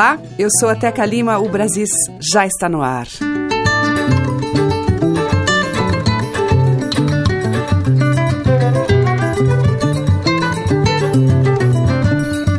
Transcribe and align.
Olá, 0.00 0.18
eu 0.38 0.48
sou 0.58 0.70
a 0.70 0.74
Teca 0.74 1.04
Lima, 1.04 1.38
o 1.38 1.46
Brasis 1.46 1.90
já 2.32 2.46
está 2.46 2.70
no 2.70 2.80
ar. 2.80 3.06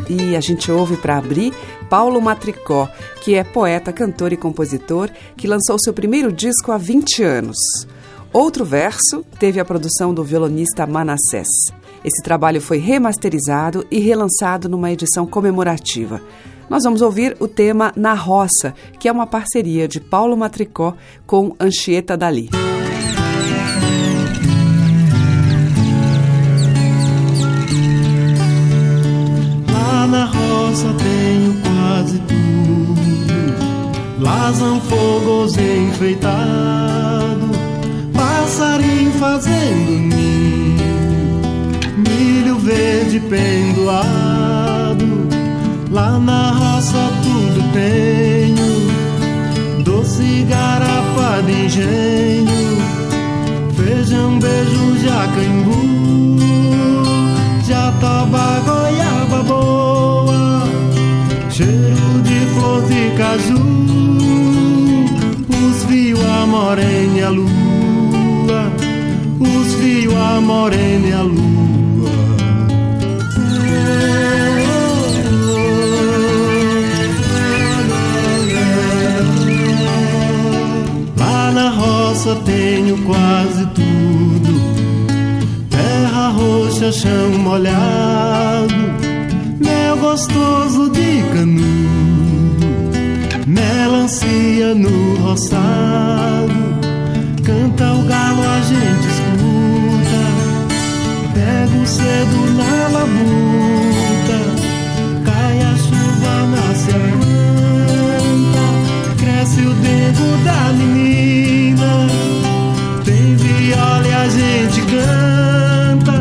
E 0.08 0.36
a 0.36 0.40
gente 0.40 0.72
ouve 0.72 0.98
para 0.98 1.18
abrir 1.18 1.52
Paulo 1.90 2.22
Matricó, 2.22 2.88
que 3.24 3.34
é 3.34 3.44
poeta, 3.44 3.92
cantor 3.92 4.32
e 4.32 4.38
compositor, 4.38 5.10
que 5.36 5.48
lançou 5.48 5.80
seu 5.80 5.96
primeiro 5.96 6.32
disco 6.32 6.72
há 6.72 6.78
20 6.78 7.24
anos. 7.24 7.58
Outro 8.32 8.64
verso 8.64 9.26
teve 9.40 9.60
a 9.60 9.66
produção 9.66 10.14
do 10.14 10.24
violonista 10.24 10.86
Manassés. 10.86 11.48
Esse 12.06 12.22
trabalho 12.22 12.62
foi 12.62 12.78
remasterizado 12.78 13.84
e 13.90 13.98
relançado 13.98 14.70
numa 14.70 14.92
edição 14.92 15.26
comemorativa. 15.26 16.22
Nós 16.72 16.84
vamos 16.86 17.02
ouvir 17.02 17.36
o 17.38 17.50
tema 17.50 17.92
Na 17.98 18.14
Roça, 18.14 18.74
que 18.98 19.10
é 19.10 19.12
uma 19.12 19.28
parceria 19.28 19.90
de 19.90 20.00
Paulo 20.00 20.38
Matricó 20.38 20.94
com 21.28 21.54
Anchieta 21.60 22.16
Dali. 22.16 22.50
Lá 29.70 30.08
na 30.08 30.24
roça 30.24 30.88
tenho 30.94 31.58
quase 31.62 32.20
tudo. 32.20 34.24
Lá 34.24 34.54
são 34.54 34.80
fogos 34.80 35.58
enfeitado, 35.58 37.52
passarinho 38.14 39.12
fazendo 39.20 40.16
ninho, 40.16 41.42
milho 41.98 42.58
verde 42.60 43.20
pendoado. 43.20 45.31
Lá 45.92 46.18
na 46.18 46.52
roça 46.52 47.12
tudo 47.22 47.62
tenho, 47.74 49.84
doce 49.84 50.46
garapa 50.48 51.42
de 51.46 51.66
engenho, 51.66 52.78
feijão, 53.76 54.40
beijo, 54.40 54.98
jacaimbu, 55.04 56.38
jataba, 57.68 58.62
goiaba 58.66 59.44
boa, 59.44 60.64
cheiro 61.50 62.22
de 62.24 62.40
flor 62.54 62.82
de 62.84 63.12
caju, 63.18 63.62
os 65.50 65.84
fios 65.84 66.24
a 66.24 66.46
morena 66.46 67.18
e 67.18 67.22
a 67.22 67.30
lua, 67.30 68.72
os 69.42 69.74
fios 69.74 70.16
a 70.16 70.40
morena 70.40 71.08
e 71.08 71.12
a 71.12 71.22
lua. 71.22 71.61
Roça 82.32 82.36
tenho 82.46 82.98
quase 83.04 83.66
tudo: 83.68 84.62
terra 85.70 86.30
roxa, 86.30 86.92
chão 86.92 87.30
molhado, 87.40 88.74
mel 89.60 89.98
gostoso 89.98 90.90
de 90.90 91.24
canudo, 91.34 92.68
melancia 93.46 94.74
no 94.76 95.16
roçado. 95.18 96.72
Canta 97.44 97.92
o 97.94 98.04
galo, 98.04 98.44
a 98.44 98.62
gente 98.62 99.08
escuta, 99.16 100.22
pego 101.34 101.86
cedo 101.86 102.40
na 102.58 102.88
labuta, 103.00 104.01
gente 114.32 114.82
canta, 114.82 116.18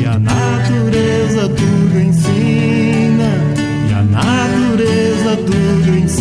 e 0.00 0.06
a 0.06 0.18
natureza 0.18 1.48
tudo 1.48 2.00
ensina, 2.00 3.30
e 3.88 3.92
a 3.92 4.02
natureza 4.02 5.36
tudo 5.36 5.98
ensina. 5.98 6.19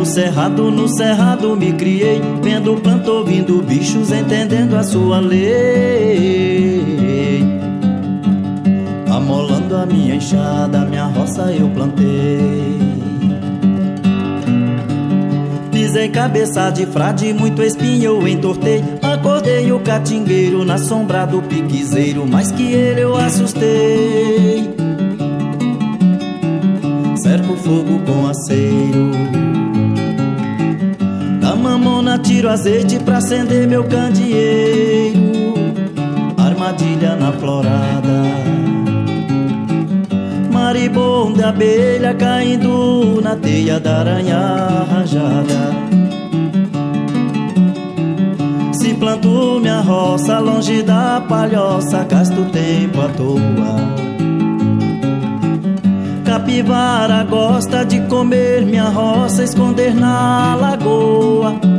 No 0.00 0.06
cerrado, 0.06 0.70
no 0.70 0.88
cerrado 0.88 1.54
me 1.54 1.74
criei, 1.74 2.22
vendo 2.42 2.74
planta, 2.76 3.10
ouvindo 3.10 3.60
bichos, 3.60 4.10
entendendo 4.10 4.74
a 4.74 4.82
sua 4.82 5.20
lei. 5.20 6.80
Amolando 9.06 9.76
a 9.76 9.84
minha 9.84 10.14
enxada, 10.14 10.86
minha 10.86 11.04
roça 11.04 11.52
eu 11.52 11.68
plantei. 11.68 12.80
Pisei 15.70 16.08
cabeça 16.08 16.70
de 16.70 16.86
frade, 16.86 17.34
muito 17.34 17.62
espinho 17.62 18.22
eu 18.22 18.26
entortei. 18.26 18.82
Acordei 19.02 19.70
o 19.70 19.80
catingueiro 19.80 20.64
na 20.64 20.78
sombra 20.78 21.26
do 21.26 21.42
piquezeiro, 21.42 22.26
mais 22.26 22.50
que 22.50 22.72
ele 22.72 23.02
eu 23.02 23.14
assustei. 23.14 24.74
Cerco 27.16 27.54
fogo 27.54 28.00
com 28.06 28.26
aceiro 28.28 29.59
tiro 32.20 32.48
azeite 32.48 32.98
pra 32.98 33.18
acender 33.18 33.66
meu 33.66 33.84
candeeiro. 33.84 35.20
Armadilha 36.36 37.16
na 37.16 37.32
florada. 37.32 38.20
Maribondo 40.52 41.40
e 41.40 41.44
abelha 41.44 42.14
caindo 42.14 43.20
na 43.22 43.36
teia 43.36 43.80
da 43.80 43.98
aranha 43.98 44.86
rajada. 44.90 45.90
Se 48.72 48.94
planto 48.94 49.58
minha 49.60 49.80
roça 49.80 50.38
longe 50.38 50.82
da 50.82 51.20
palhoça 51.28 52.04
Gasto 52.04 52.44
tempo 52.46 53.00
à 53.00 53.08
toa. 53.08 54.00
Capivara 56.24 57.24
gosta 57.24 57.84
de 57.84 58.00
comer 58.02 58.64
minha 58.64 58.88
roça, 58.88 59.42
esconder 59.42 59.94
na 59.94 60.54
lagoa. 60.54 61.69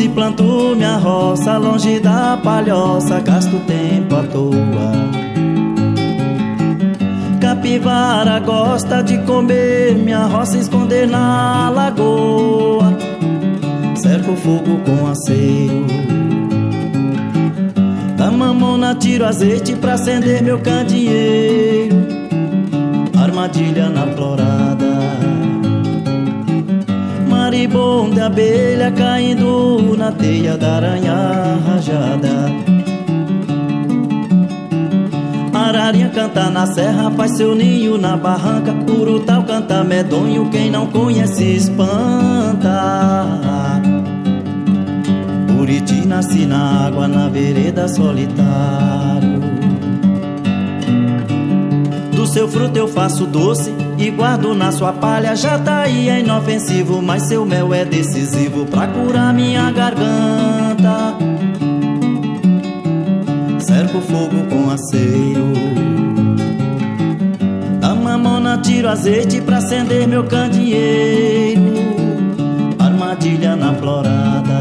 Se 0.00 0.08
planto 0.08 0.74
minha 0.74 0.96
roça 0.96 1.58
longe 1.58 2.00
da 2.00 2.34
palhoça, 2.42 3.20
gasto 3.20 3.60
tempo 3.66 4.16
à 4.16 4.22
toa. 4.22 4.92
capivara 7.38 8.40
gosta 8.40 9.02
de 9.02 9.18
comer 9.24 9.94
minha 9.96 10.24
roça 10.24 10.56
esconder 10.56 11.06
na 11.06 11.68
lagoa. 11.68 12.96
Cerco 13.94 14.34
fogo 14.36 14.80
com 14.86 15.06
aceiro. 15.06 15.84
Da 18.16 18.30
mamona 18.30 18.94
tiro 18.94 19.26
azeite 19.26 19.76
pra 19.76 19.92
acender 19.92 20.42
meu 20.42 20.60
candeeiro. 20.60 21.94
Armadilha 23.22 23.90
na 23.90 24.06
florada. 27.68 28.20
Maribonda 28.20 28.26
abelha 28.26 28.90
caindo 28.92 29.96
na 29.96 30.12
teia 30.12 30.56
da 30.56 30.76
aranha 30.76 31.58
rajada. 31.66 32.50
Ararinha 35.52 36.08
canta 36.10 36.48
na 36.50 36.66
serra, 36.66 37.10
faz 37.10 37.36
seu 37.36 37.54
ninho 37.54 37.98
na 37.98 38.16
barranca. 38.16 38.72
Urutau 38.90 39.42
canta 39.44 39.84
medonho, 39.84 40.48
quem 40.50 40.70
não 40.70 40.86
conhece 40.86 41.44
espanta. 41.56 42.70
Buriti 45.48 46.06
nasce 46.06 46.46
na 46.46 46.86
água, 46.86 47.06
na 47.06 47.28
vereda 47.28 47.88
solitário. 47.88 49.40
Do 52.14 52.26
seu 52.26 52.48
fruto 52.48 52.78
eu 52.78 52.88
faço 52.88 53.26
doce 53.26 53.79
e 54.00 54.10
guardo 54.10 54.54
na 54.54 54.72
sua 54.72 54.92
palha. 54.92 55.36
Já 55.36 55.58
tá 55.58 55.88
é 55.88 56.20
inofensivo, 56.20 57.00
mas 57.02 57.24
seu 57.24 57.44
mel 57.44 57.72
é 57.74 57.84
decisivo 57.84 58.66
pra 58.66 58.86
curar 58.86 59.32
minha 59.32 59.70
garganta 59.70 61.16
cerco 63.70 64.00
fogo 64.00 64.46
com 64.50 64.70
aceiro. 64.70 65.52
Da 67.80 67.94
mamona 67.94 68.58
tiro 68.58 68.88
azeite 68.88 69.40
pra 69.40 69.58
acender 69.58 70.08
meu 70.08 70.24
candeeiro. 70.24 71.72
Armadilha 72.78 73.54
na 73.54 73.72
florada. 73.74 74.60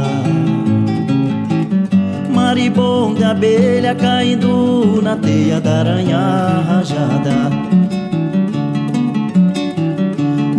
Maribonda 2.32 3.32
abelha 3.32 3.96
caindo 3.96 5.02
na 5.02 5.16
teia 5.16 5.60
da 5.60 5.80
aranha 5.80 6.64
rajada. 6.68 7.69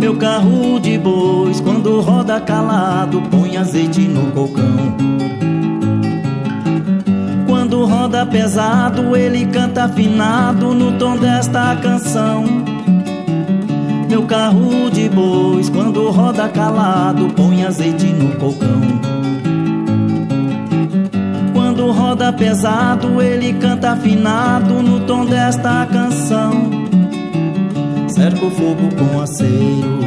Meu 0.01 0.17
carro 0.17 0.81
de 0.81 0.97
bois, 0.97 1.61
quando 1.61 2.01
roda 2.01 2.41
calado, 2.41 3.21
põe 3.31 3.55
azeite 3.55 4.01
no 4.01 4.29
cocão 4.33 5.21
roda 8.11 8.25
pesado, 8.25 9.15
ele 9.15 9.45
canta 9.45 9.85
afinado 9.85 10.73
no 10.73 10.97
tom 10.97 11.15
desta 11.15 11.75
canção. 11.77 12.43
Meu 14.09 14.23
carro 14.23 14.89
de 14.91 15.07
bois, 15.07 15.69
quando 15.69 16.09
roda 16.09 16.49
calado, 16.49 17.27
põe 17.35 17.63
azeite 17.63 18.07
no 18.07 18.35
cocão. 18.35 18.81
Quando 21.53 21.89
roda 21.91 22.33
pesado, 22.33 23.21
ele 23.21 23.53
canta 23.53 23.91
afinado 23.91 24.81
no 24.83 24.99
tom 25.01 25.25
desta 25.25 25.85
canção. 25.85 26.80
Cerco 28.13 28.47
o 28.47 28.51
fogo 28.51 28.89
com 28.95 29.21
aceiro. 29.21 29.99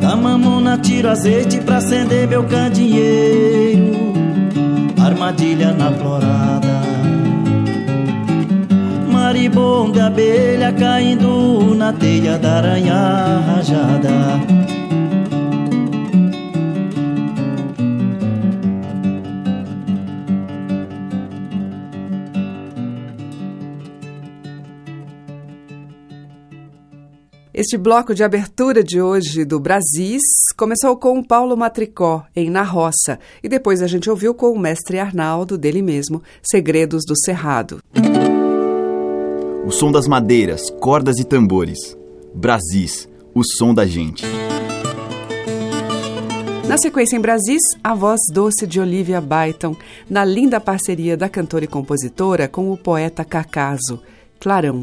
Da 0.00 0.16
mamona 0.16 0.78
tiro 0.78 1.08
azeite 1.08 1.60
pra 1.60 1.78
acender 1.78 2.26
meu 2.28 2.44
candeeiro 2.44 4.12
armadilha 5.04 5.72
na 5.72 5.92
florada. 5.92 6.82
Maribonga, 9.10 10.06
abelha 10.06 10.72
caindo 10.72 11.74
na 11.74 11.92
teia 11.92 12.38
da 12.38 12.56
aranha 12.56 13.40
rajada. 13.46 14.62
Este 27.62 27.78
bloco 27.78 28.12
de 28.12 28.24
abertura 28.24 28.82
de 28.82 29.00
hoje 29.00 29.44
do 29.44 29.60
Brasis 29.60 30.20
começou 30.56 30.96
com 30.96 31.20
o 31.20 31.24
Paulo 31.24 31.56
Matricó, 31.56 32.24
em 32.34 32.50
Na 32.50 32.64
Roça, 32.64 33.20
e 33.40 33.48
depois 33.48 33.80
a 33.80 33.86
gente 33.86 34.10
ouviu 34.10 34.34
com 34.34 34.50
o 34.50 34.58
mestre 34.58 34.98
Arnaldo, 34.98 35.56
dele 35.56 35.80
mesmo, 35.80 36.20
Segredos 36.42 37.04
do 37.06 37.14
Cerrado. 37.16 37.78
O 39.64 39.70
som 39.70 39.92
das 39.92 40.08
madeiras, 40.08 40.70
cordas 40.80 41.20
e 41.20 41.24
tambores. 41.24 41.96
Brasis, 42.34 43.08
o 43.32 43.44
som 43.44 43.72
da 43.72 43.86
gente. 43.86 44.24
Na 46.66 46.76
sequência 46.78 47.14
em 47.16 47.20
Brasis, 47.20 47.62
a 47.84 47.94
voz 47.94 48.18
doce 48.32 48.66
de 48.66 48.80
Olivia 48.80 49.20
Byton, 49.20 49.76
na 50.10 50.24
linda 50.24 50.58
parceria 50.58 51.16
da 51.16 51.28
cantora 51.28 51.64
e 51.64 51.68
compositora 51.68 52.48
com 52.48 52.72
o 52.72 52.76
poeta 52.76 53.24
Cacaso, 53.24 54.02
Clarão. 54.40 54.82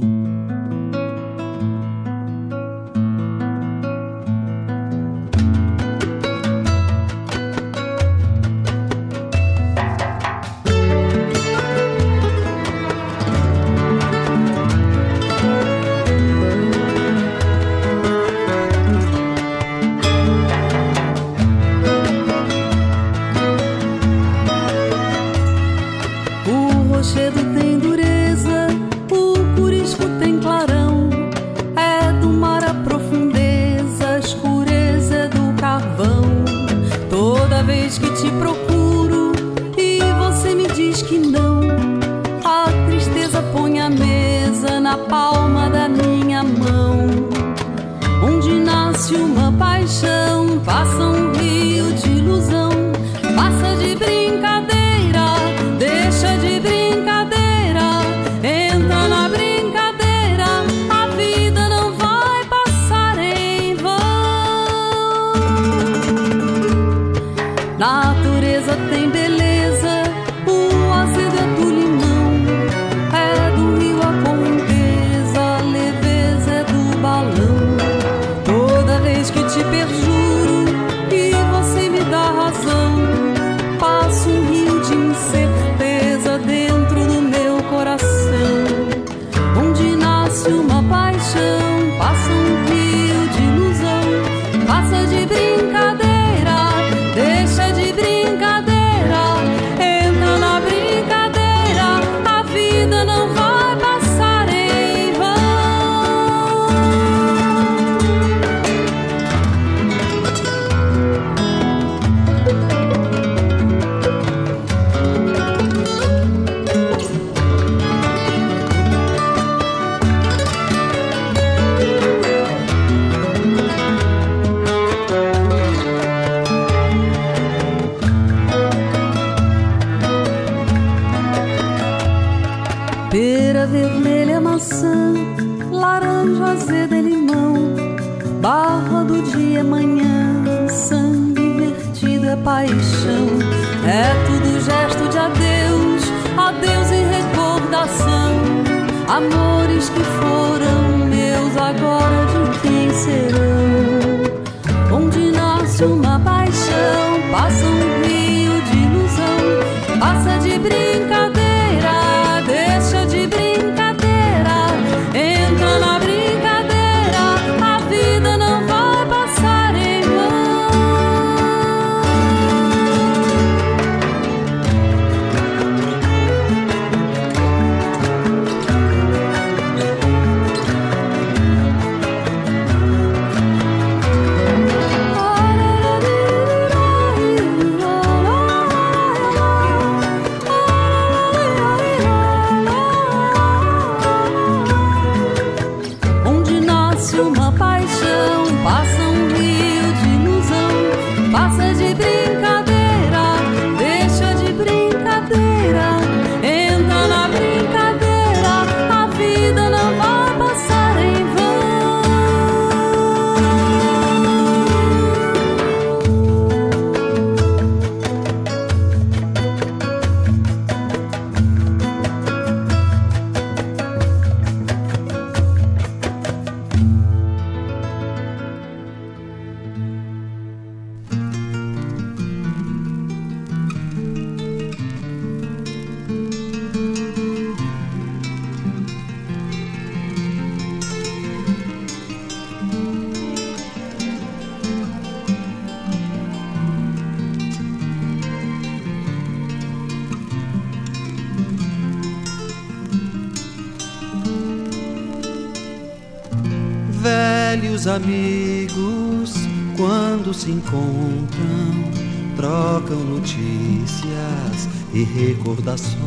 Se 260.40 260.52
encontram, 260.52 261.92
trocam 262.38 262.98
notícias 263.04 264.70
e 264.94 265.04
recordações. 265.04 266.00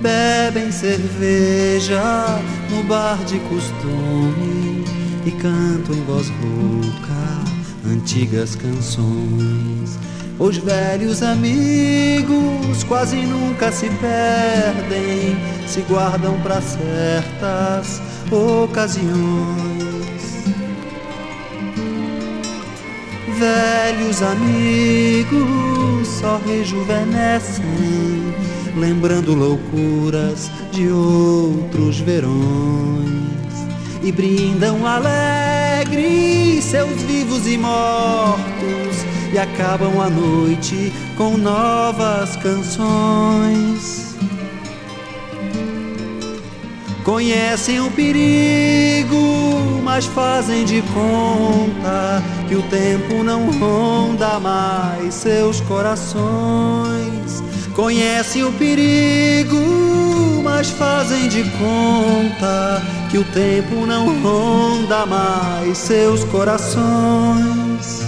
Bebem 0.00 0.70
cerveja 0.70 2.40
no 2.70 2.84
bar 2.84 3.18
de 3.24 3.40
costume 3.40 4.84
e 5.26 5.32
cantam 5.32 5.96
em 5.96 6.04
voz 6.04 6.28
rouca 6.28 7.92
antigas 7.92 8.54
canções. 8.54 9.98
Os 10.38 10.56
velhos 10.58 11.24
amigos 11.24 12.84
quase 12.86 13.16
nunca 13.16 13.72
se 13.72 13.90
perdem, 13.90 15.36
se 15.66 15.80
guardam 15.88 16.40
para 16.40 16.60
certas 16.60 18.00
ocasiões. 18.30 19.75
Velhos 23.38 24.22
amigos 24.22 26.08
só 26.08 26.40
rejuvenescem, 26.46 27.64
lembrando 28.76 29.34
loucuras 29.34 30.50
de 30.72 30.88
outros 30.88 32.00
verões 32.00 33.26
e 34.02 34.10
brindam 34.10 34.86
alegres 34.86 36.64
seus 36.64 37.02
vivos 37.02 37.46
e 37.46 37.58
mortos 37.58 39.04
e 39.32 39.38
acabam 39.38 40.00
a 40.00 40.08
noite 40.08 40.92
com 41.16 41.36
novas 41.36 42.36
canções. 42.36 44.15
Conhecem 47.06 47.80
o 47.80 47.88
perigo, 47.92 49.80
mas 49.84 50.06
fazem 50.06 50.64
de 50.64 50.82
conta 50.92 52.20
que 52.48 52.56
o 52.56 52.62
tempo 52.62 53.22
não 53.22 53.48
ronda 53.60 54.40
mais 54.40 55.14
seus 55.14 55.60
corações. 55.60 57.44
Conhecem 57.76 58.42
o 58.42 58.50
perigo, 58.54 60.42
mas 60.42 60.68
fazem 60.70 61.28
de 61.28 61.44
conta 61.44 62.82
que 63.08 63.18
o 63.18 63.24
tempo 63.26 63.86
não 63.86 64.20
ronda 64.20 65.06
mais 65.06 65.78
seus 65.78 66.24
corações. 66.24 68.05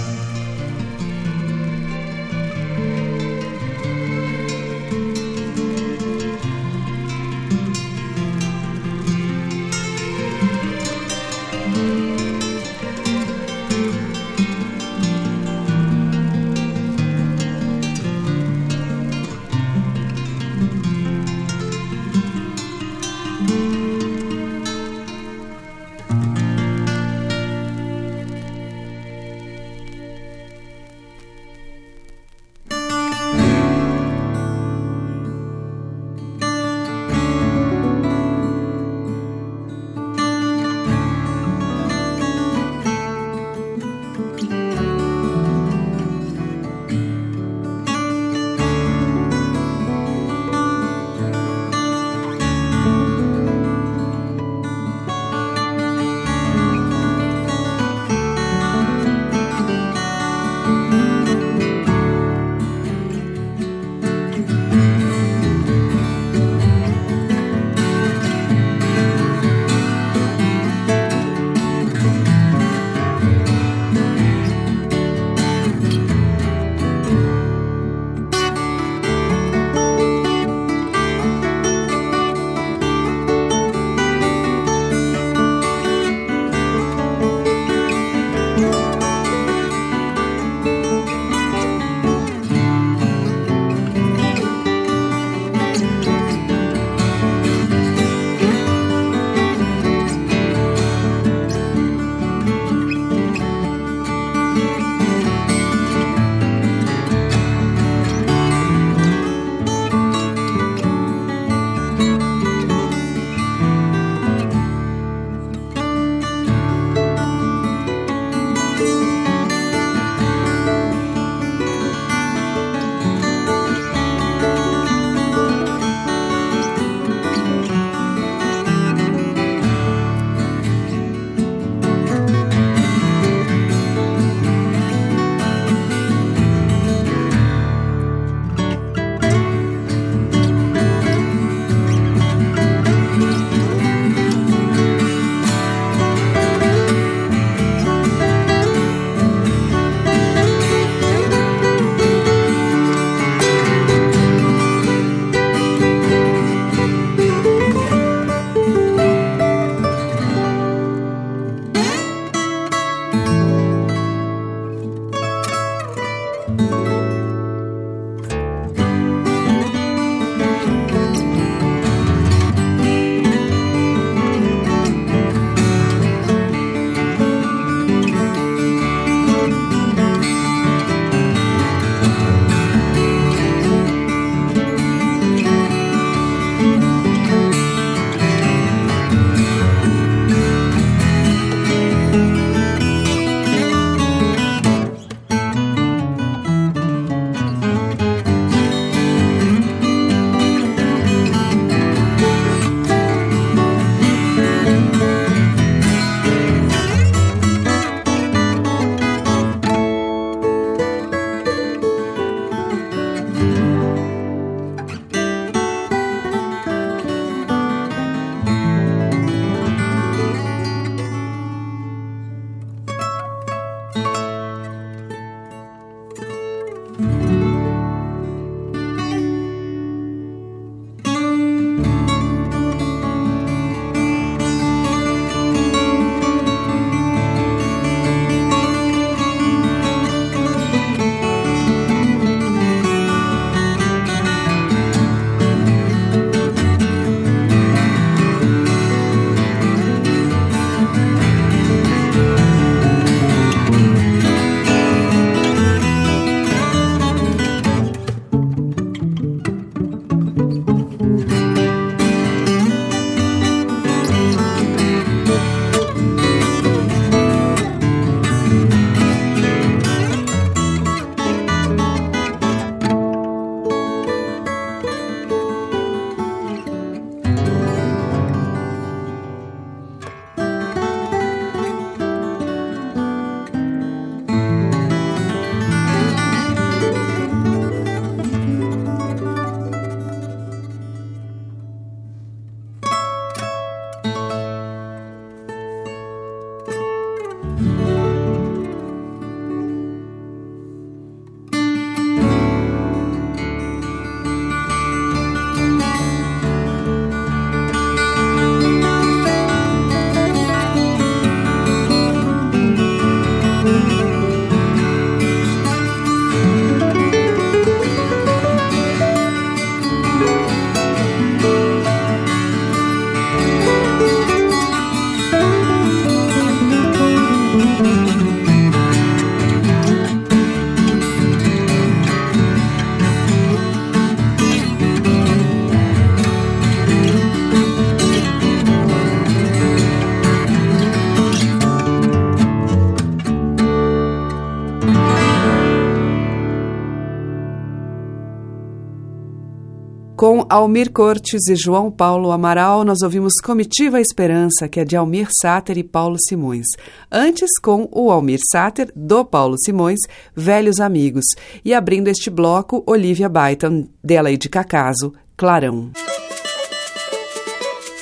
Almir 350.59 350.91
Cortes 350.91 351.47
e 351.47 351.55
João 351.55 351.89
Paulo 351.89 352.31
Amaral, 352.31 352.83
nós 352.83 353.01
ouvimos 353.01 353.35
Comitiva 353.41 354.01
Esperança, 354.01 354.67
que 354.67 354.81
é 354.81 354.83
de 354.83 354.97
Almir 354.97 355.29
Sater 355.41 355.77
e 355.77 355.85
Paulo 355.85 356.17
Simões. 356.27 356.65
Antes, 357.09 357.49
com 357.61 357.87
o 357.93 358.11
Almir 358.11 358.41
Sater, 358.51 358.91
do 358.93 359.23
Paulo 359.23 359.55
Simões, 359.57 359.99
Velhos 360.35 360.81
Amigos. 360.81 361.23
E 361.63 361.73
abrindo 361.73 362.09
este 362.09 362.29
bloco, 362.29 362.83
Olivia 362.85 363.29
Byton, 363.29 363.87
dela 364.03 364.31
e 364.31 364.37
de 364.37 364.49
Cacaso, 364.49 365.13
Clarão. 365.37 365.91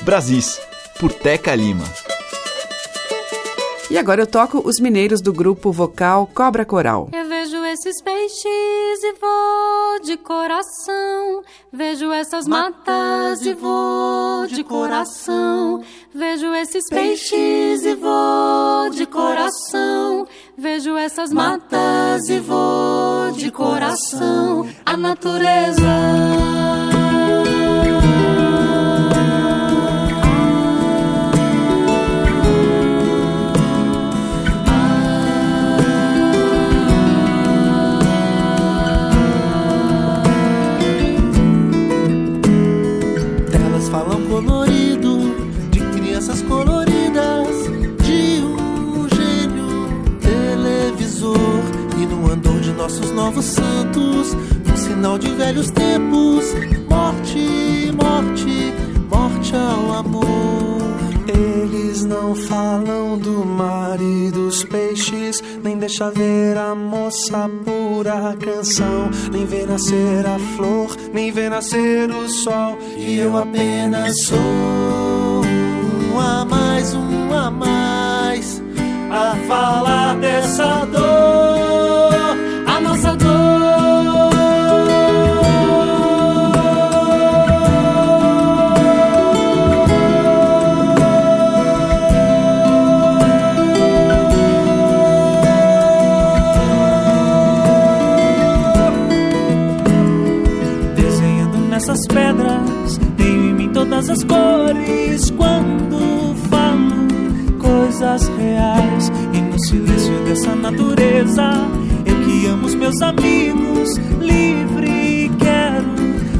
Brasis, 0.01 0.59
por 0.99 1.13
Teca 1.13 1.53
Lima. 1.53 1.85
E 3.91 3.99
agora 3.99 4.23
eu 4.23 4.27
toco 4.27 4.67
os 4.67 4.79
mineiros 4.81 5.21
do 5.21 5.31
grupo 5.31 5.71
vocal 5.71 6.27
Cobra 6.33 6.65
Coral. 6.65 7.07
Esses 7.77 8.01
peixes 8.01 9.03
e 9.03 9.13
vou 9.21 9.99
de 10.01 10.17
coração. 10.17 11.43
Vejo 11.71 12.11
essas 12.11 12.47
matas 12.47 13.45
e 13.45 13.53
vou 13.53 14.47
de 14.47 14.63
coração. 14.63 15.83
Vejo 16.13 16.51
esses 16.55 16.89
peixes 16.89 17.85
e 17.85 17.93
vou 17.93 18.89
de 18.89 19.05
coração. 19.05 20.27
Vejo 20.57 20.97
essas 20.97 21.31
matas 21.31 22.27
e 22.29 22.39
vou 22.39 23.31
de 23.33 23.51
coração. 23.51 24.67
A 24.83 24.97
natureza. 24.97 26.96
Novos 53.27 53.45
santos, 53.45 54.33
um 54.71 54.77
sinal 54.77 55.17
de 55.17 55.29
velhos 55.31 55.69
tempos. 55.71 56.45
Morte, 56.89 57.91
morte, 57.91 58.73
morte 59.09 59.53
ao 59.53 59.95
amor. 59.95 60.77
Eles 61.27 62.05
não 62.05 62.33
falam 62.33 63.17
do 63.17 63.45
mar 63.45 63.99
e 63.99 64.31
dos 64.31 64.63
peixes, 64.63 65.43
nem 65.61 65.77
deixa 65.77 66.09
ver 66.09 66.57
a 66.57 66.73
moça 66.73 67.49
pura 67.65 68.33
canção, 68.39 69.09
nem 69.29 69.45
vê 69.45 69.65
nascer 69.65 70.25
a 70.25 70.39
flor, 70.55 70.95
nem 71.13 71.29
vê 71.29 71.49
nascer 71.49 72.09
o 72.09 72.29
sol. 72.29 72.77
E 72.95 73.19
eu 73.19 73.35
apenas 73.35 74.23
sou 74.23 74.37
um 74.37 76.17
a 76.17 76.45
mais, 76.45 76.93
um 76.93 77.33
a 77.33 77.51
mais, 77.51 78.63
a 79.11 79.35
falar 79.49 80.15
dessa 80.15 80.85
dor 80.85 81.66
todas 103.89 104.09
as 104.09 104.23
cores 104.23 105.29
quando 105.31 106.35
falo 106.49 107.07
coisas 107.57 108.27
reais 108.37 109.09
e 109.33 109.39
no 109.39 109.59
silêncio 109.65 110.23
dessa 110.25 110.55
natureza 110.55 111.67
amo 112.47 112.65
os 112.65 112.75
meus 112.75 113.01
amigos, 113.01 113.97
livre 114.19 115.31
quero 115.37 115.85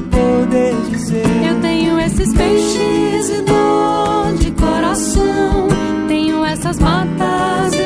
poder 0.10 0.76
dizer. 0.90 1.26
Eu 1.46 1.60
tenho 1.62 2.00
esses 2.00 2.34
peixes 2.34 3.30
e 3.30 3.42
dor 3.42 4.34
de 4.40 4.52
coração, 4.52 5.68
tenho 6.08 6.46
essas 6.46 6.80
matas 6.80 7.77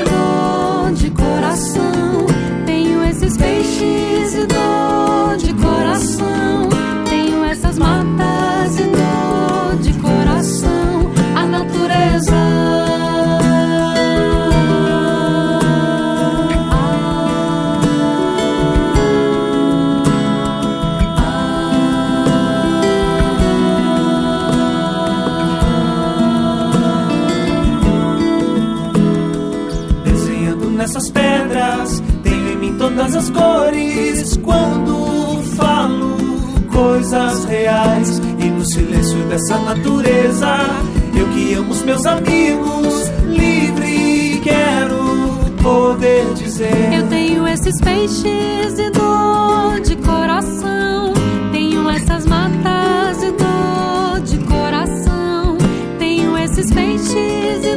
as 33.22 33.30
cores 33.30 34.38
quando 34.38 35.44
falo 35.56 36.18
coisas 36.74 37.46
reais 37.46 38.18
e 38.18 38.46
no 38.46 38.66
silêncio 38.66 39.20
dessa 39.28 39.60
natureza 39.60 40.58
eu 41.16 41.28
que 41.28 41.54
amo 41.54 41.70
os 41.70 41.84
meus 41.84 42.04
amigos 42.08 43.12
livre 43.28 44.42
quero 44.44 45.52
poder 45.62 46.34
dizer. 46.34 46.94
Eu 46.96 47.08
tenho 47.10 47.48
esses 47.48 47.80
peixes 47.80 48.80
e 48.80 48.90
dor 48.90 49.80
de 49.82 49.96
coração 49.98 51.14
tenho 51.52 51.88
essas 51.92 52.26
matas 52.26 53.22
e 53.22 53.32
dor 53.34 54.20
de 54.22 54.40
coração 54.46 55.58
tenho 56.00 56.36
esses 56.40 56.74
peixes 56.74 57.66
e 57.66 57.71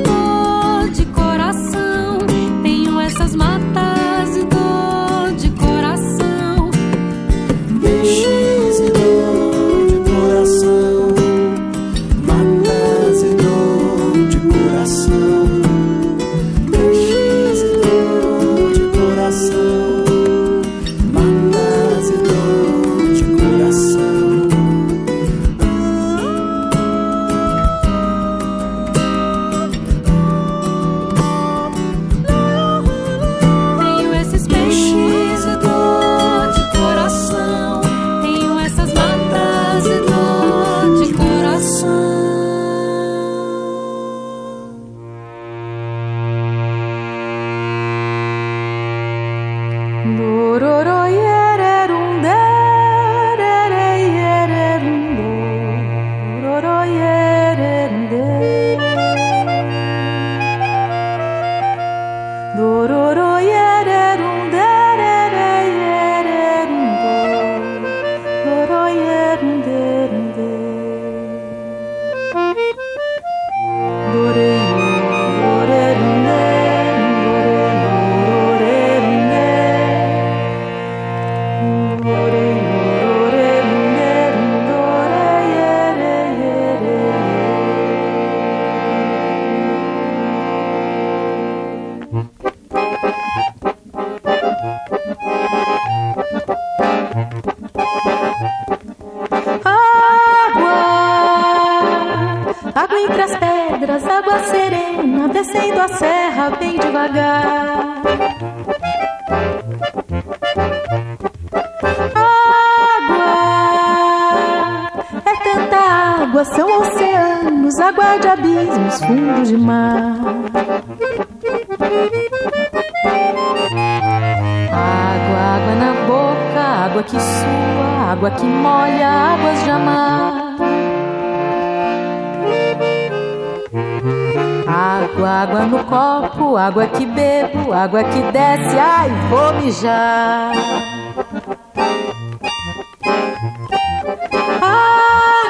Água, 135.05 135.29
água 135.29 135.61
no 135.67 135.85
copo, 135.85 136.57
água 136.57 136.87
que 136.87 137.05
bebo, 137.05 137.75
água 137.75 138.03
que 138.05 138.23
desce, 138.33 138.79
ai, 138.79 139.11
vou 139.29 139.53
mijar. 139.61 140.53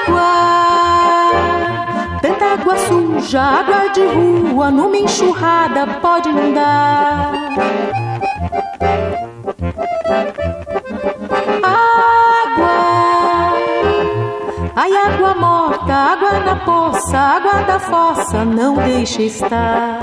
Água, 0.02 0.30
tanta 2.20 2.44
água 2.54 2.76
suja, 2.78 3.42
água 3.42 3.88
de 3.90 4.04
rua, 4.06 4.72
numa 4.72 4.96
enxurrada 4.96 5.86
pode 6.02 6.30
inundar. 6.30 7.30
Água 15.92 16.40
na 16.40 16.56
poça, 16.56 17.18
água 17.18 17.62
da 17.62 17.78
fossa, 17.78 18.44
não 18.44 18.76
deixe 18.76 19.24
estar. 19.24 20.00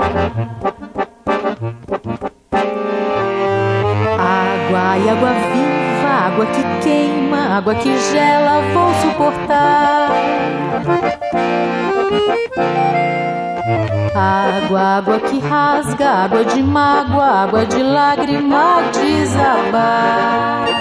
Água 4.18 4.98
e 4.98 5.08
água 5.10 5.30
viva, 5.52 6.08
água 6.08 6.46
que 6.46 6.62
queima, 6.82 7.56
água 7.56 7.74
que 7.74 7.96
gela, 7.98 8.60
vou 8.72 8.94
suportar. 8.94 10.12
Água, 14.14 14.80
água 14.80 15.20
que 15.20 15.38
rasga, 15.40 16.08
água 16.24 16.44
de 16.44 16.62
mágoa, 16.62 17.44
água 17.44 17.66
de 17.66 17.82
lágrima 17.82 18.82
desabar. 18.92 20.71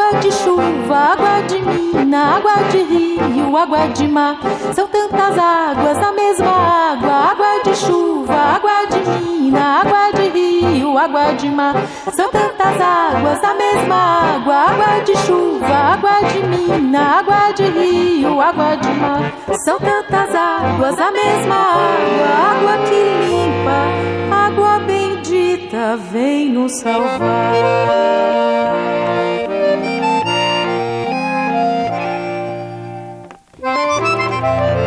Água, 0.00 0.20
de 0.20 0.32
chuva, 0.32 0.96
água 0.96 1.42
de 1.46 1.60
mina, 1.60 2.36
água 2.36 2.56
de 2.70 2.82
rio, 2.82 3.56
água 3.56 3.88
de 3.88 4.08
mar. 4.08 4.38
São 4.74 4.88
tantas 4.88 5.38
águas, 5.38 5.98
a 5.98 6.12
mesma 6.12 6.92
água, 6.92 7.12
água 7.30 7.62
de 7.64 7.76
chuva, 7.76 8.34
água 8.34 8.86
de 8.86 8.98
mina, 8.98 9.80
água 9.80 10.10
de 10.12 10.28
rio, 10.28 10.98
água 10.98 11.32
de 11.34 11.50
mar. 11.50 11.74
São 12.12 12.30
tantas 12.30 12.80
águas, 12.80 13.44
a 13.44 13.54
mesma 13.54 13.96
água, 14.34 14.54
água 14.54 15.04
de 15.04 15.16
chuva, 15.18 15.66
água 15.66 16.20
de 16.22 16.42
mina, 16.46 17.18
água 17.18 17.52
de 17.52 17.64
rio, 17.64 18.40
água 18.40 18.76
de 18.76 18.88
mar. 18.88 19.32
São 19.64 19.78
tantas 19.78 20.34
águas, 20.34 20.98
a 20.98 21.10
mesma 21.10 21.54
água, 21.54 22.28
água 22.52 22.78
que 22.88 23.02
limpa, 23.26 24.34
água 24.34 24.78
bendita 24.80 25.96
vem 26.10 26.48
nos 26.50 26.80
salvar. 26.80 27.20
Samba 34.40 34.79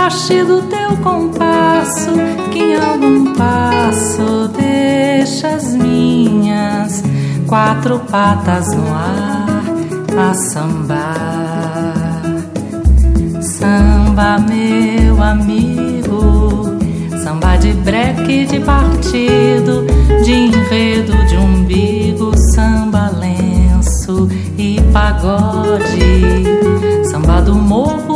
contraste 0.00 0.44
do 0.44 0.62
teu 0.62 0.96
compasso, 1.02 2.10
que 2.50 2.58
em 2.58 2.76
algum 2.76 3.34
passo 3.34 4.48
deixa 4.56 5.48
as 5.48 5.74
minhas 5.74 7.02
quatro 7.46 7.98
patas 8.10 8.66
no 8.74 8.88
ar 8.88 9.62
a 10.18 10.34
sambar. 10.34 12.22
Samba, 13.42 14.38
meu 14.38 15.22
amigo, 15.22 16.78
samba 17.22 17.56
de 17.56 17.72
breque, 17.72 18.46
de 18.46 18.58
partido, 18.60 19.84
de 20.24 20.32
enredo, 20.32 21.12
de 21.26 21.36
umbigo, 21.36 22.32
samba 22.54 23.10
lenço 23.18 24.28
e 24.56 24.80
pagode. 24.94 26.44
Samba 27.10 27.42
do 27.42 27.54
morro 27.54 28.09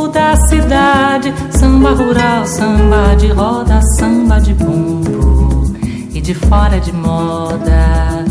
cidade, 0.47 1.33
samba 1.51 1.91
rural, 1.91 2.45
samba 2.45 3.15
de 3.15 3.27
roda, 3.27 3.79
samba 3.97 4.39
de 4.39 4.53
bumbo 4.53 5.73
e 6.13 6.21
de 6.21 6.33
fora 6.33 6.79
de 6.79 6.91
moda. 6.91 8.25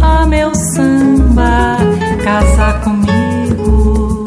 Ah, 0.00 0.26
meu 0.26 0.54
samba, 0.54 1.76
casa 2.24 2.80
comigo. 2.84 4.24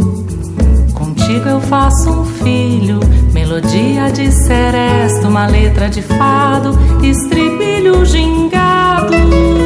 Contigo 0.93 1.49
eu 1.49 1.61
faço 1.61 2.09
um 2.09 2.25
filho, 2.25 2.99
melodia 3.33 4.11
de 4.11 4.31
seresta, 4.31 5.27
uma 5.27 5.47
letra 5.47 5.89
de 5.89 6.01
fado, 6.01 6.77
estribilho 7.03 8.05
gingado. 8.05 9.64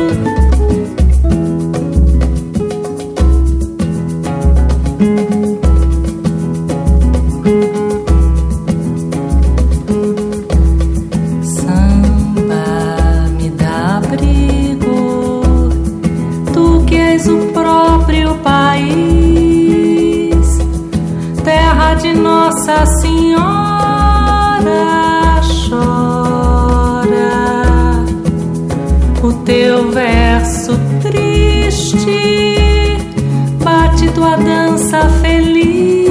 Triste, 31.89 32.97
bate 33.63 34.09
tua 34.11 34.35
dança 34.37 35.09
feliz. 35.21 36.09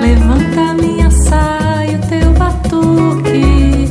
Levanta 0.00 0.74
minha 0.74 1.10
saia, 1.10 1.98
teu 2.08 2.32
batuque. 2.32 3.88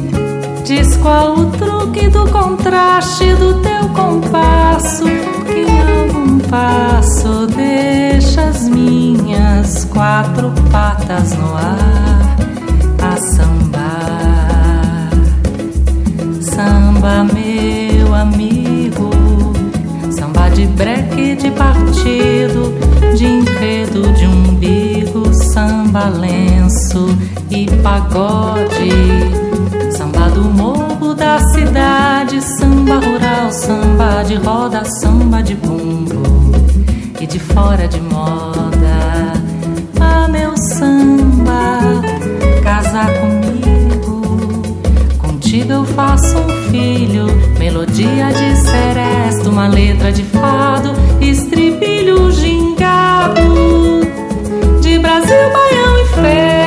Diz 0.66 0.98
qual 0.98 1.36
o 1.36 1.46
truque 1.52 2.10
do 2.10 2.28
contraste 2.30 3.34
do 3.36 3.56
teu 3.62 3.90
compasso. 3.90 5.06
Que 5.46 5.62
em 5.62 5.82
algum 6.02 6.40
passo 6.40 7.48
deixa 7.48 8.44
as 8.44 8.68
minhas 8.68 9.86
quatro 9.86 10.52
patas 10.72 11.36
no 11.38 11.56
ar 11.56 11.89
de 20.60 20.66
breque 20.68 21.36
de 21.38 21.52
partido, 21.52 22.74
de 23.16 23.26
enredo 23.26 24.12
de 24.12 24.26
umbigo, 24.26 25.34
samba 25.34 26.10
lenço 26.10 27.18
e 27.50 27.66
pagode. 27.82 28.92
Samba 29.96 30.30
do 30.30 30.44
morro 30.44 31.14
da 31.14 31.40
cidade, 31.54 32.42
samba 32.42 32.96
rural, 32.96 33.52
samba 33.54 34.24
de 34.24 34.36
roda, 34.36 34.84
samba 35.00 35.42
de 35.42 35.56
bumbo 35.56 36.52
e 37.22 37.26
de 37.26 37.40
fora 37.40 37.88
de 37.88 38.02
moda. 38.02 39.32
Ah, 39.98 40.28
meu 40.28 40.58
samba, 40.58 41.80
casar 42.62 43.08
comigo. 43.14 43.39
Eu 45.70 45.86
faço 45.86 46.36
um 46.36 46.72
filho, 46.72 47.28
melodia 47.60 48.32
de 48.32 48.56
seresta, 48.58 49.50
uma 49.50 49.68
letra 49.68 50.12
de 50.12 50.24
fado, 50.24 50.94
estribilho 51.22 52.32
gingado, 52.32 54.02
de 54.82 54.98
Brasil, 54.98 55.38
Baião 55.54 56.00
e 56.00 56.06
festa. 56.08 56.59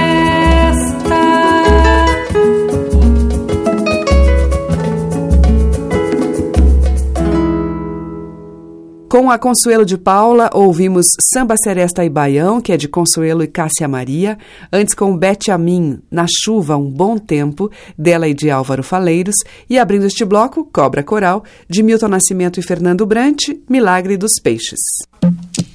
Com 9.12 9.30
a 9.30 9.36
Consuelo 9.36 9.84
de 9.84 9.98
Paula, 9.98 10.48
ouvimos 10.54 11.04
Samba 11.34 11.54
Seresta 11.62 12.02
e 12.02 12.08
Baião, 12.08 12.62
que 12.62 12.72
é 12.72 12.78
de 12.78 12.88
Consuelo 12.88 13.42
e 13.42 13.46
Cássia 13.46 13.86
Maria. 13.86 14.38
Antes 14.72 14.94
com 14.94 15.14
Bete 15.14 15.50
Amin, 15.50 15.98
Na 16.10 16.24
Chuva, 16.26 16.78
Um 16.78 16.90
Bom 16.90 17.18
Tempo, 17.18 17.70
dela 17.98 18.26
e 18.26 18.32
de 18.32 18.50
Álvaro 18.50 18.82
Faleiros. 18.82 19.34
E 19.68 19.78
abrindo 19.78 20.06
este 20.06 20.24
bloco, 20.24 20.66
Cobra 20.72 21.02
Coral, 21.02 21.44
de 21.68 21.82
Milton 21.82 22.08
Nascimento 22.08 22.58
e 22.58 22.62
Fernando 22.62 23.04
Brant, 23.04 23.50
Milagre 23.68 24.16
dos 24.16 24.32
Peixes. 24.42 24.80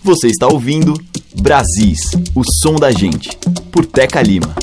Você 0.01 0.29
está 0.29 0.47
ouvindo 0.47 0.95
Brasis, 1.39 1.99
o 2.33 2.41
som 2.63 2.73
da 2.73 2.89
gente, 2.89 3.29
por 3.71 3.85
Teca 3.85 4.19
Lima. 4.19 4.55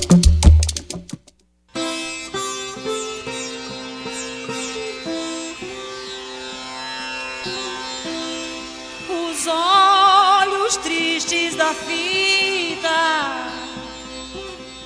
Da 11.64 11.72
fita 11.72 12.90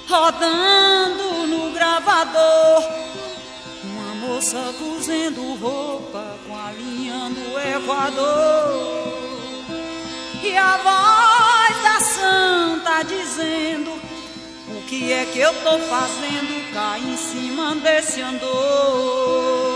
rodando 0.08 1.46
no 1.48 1.72
gravador. 1.72 2.84
Uma 3.82 4.14
moça 4.14 4.72
cozendo 4.78 5.54
roupa 5.54 6.36
com 6.46 6.56
a 6.56 6.70
linha 6.70 7.30
do 7.30 7.58
Equador. 7.76 9.18
E 10.40 10.56
a 10.56 10.76
voz 10.76 11.82
da 11.82 12.00
santa 12.00 13.02
dizendo: 13.02 13.90
O 14.68 14.82
que 14.86 15.12
é 15.12 15.24
que 15.32 15.40
eu 15.40 15.52
tô 15.64 15.78
fazendo 15.80 16.72
cá 16.72 16.96
em 16.96 17.16
cima 17.16 17.74
desse 17.74 18.20
andor? 18.20 19.67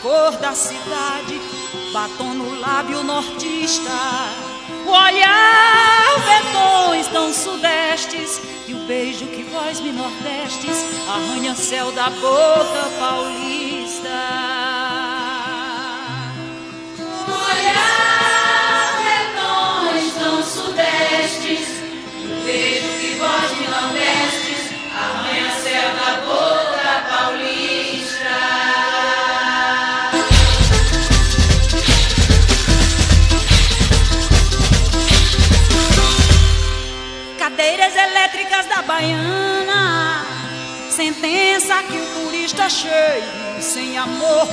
Cor, 0.00 0.32
da 0.38 0.54
cidade, 0.54 1.40
batom 1.92 2.34
no 2.34 2.60
lábio 2.60 3.02
nortista. 3.02 3.90
O 4.86 4.90
olhar 4.90 6.18
vetões 6.24 7.06
tão 7.08 7.32
sudestes 7.32 8.40
e 8.66 8.74
o 8.74 8.78
beijo 8.86 9.26
que 9.26 9.42
vós 9.44 9.80
me 9.80 9.92
nordestes 9.92 10.84
arranha 11.08 11.54
céu 11.54 11.92
da 11.92 12.10
boca 12.10 12.90
paulista. 12.98 14.08
Olhar 17.28 19.02
retões 19.04 20.14
tão 20.14 20.42
sudestes, 20.42 21.68
o 22.24 22.44
beijo 22.44 22.88
que 22.98 23.14
vós 23.18 23.58
me 23.58 23.68
nordestes, 23.68 24.72
arranha 24.96 25.50
céu 25.62 25.94
da 25.94 26.12
boca 26.26 27.06
paulista. 27.08 28.81
Cadeiras 37.52 37.94
elétricas 37.94 38.64
da 38.64 38.80
Baiana, 38.80 40.24
sentença 40.90 41.82
que 41.82 41.98
o 41.98 42.06
turista 42.14 42.66
cheio, 42.70 43.60
sem 43.60 43.98
amor 43.98 44.48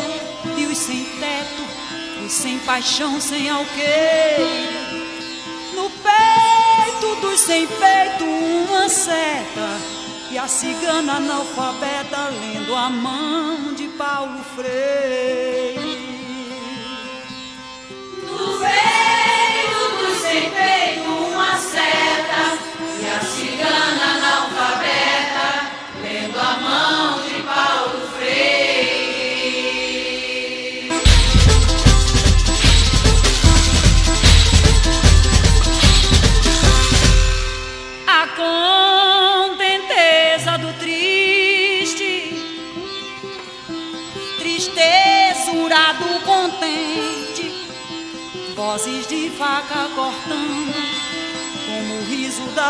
e 0.57 0.65
os 0.65 0.77
sem 0.77 1.05
teto, 1.05 2.25
os 2.25 2.33
sem 2.33 2.59
paixão, 2.59 3.21
sem 3.21 3.49
alqueire. 3.49 4.67
No 5.75 5.89
peito 5.89 7.15
dos 7.21 7.39
sem 7.39 7.65
peito, 7.67 8.25
uma 8.25 8.89
seta. 8.89 9.79
E 10.29 10.37
a 10.37 10.49
cigana 10.49 11.15
analfabeta 11.15 12.27
lendo 12.27 12.75
a 12.75 12.89
mão 12.89 13.73
de 13.75 13.87
Paulo 13.97 14.43
Freire. 14.57 15.79
No 18.23 18.59
peito 18.59 20.03
dos 20.03 20.17
sem 20.21 20.49
peito, 20.49 21.18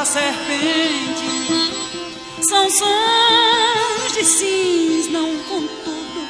serpente, 0.06 1.30
são 2.42 2.70
sons 2.70 4.14
de 4.14 4.24
sims, 4.24 5.12
não 5.12 5.38
contudo, 5.44 6.28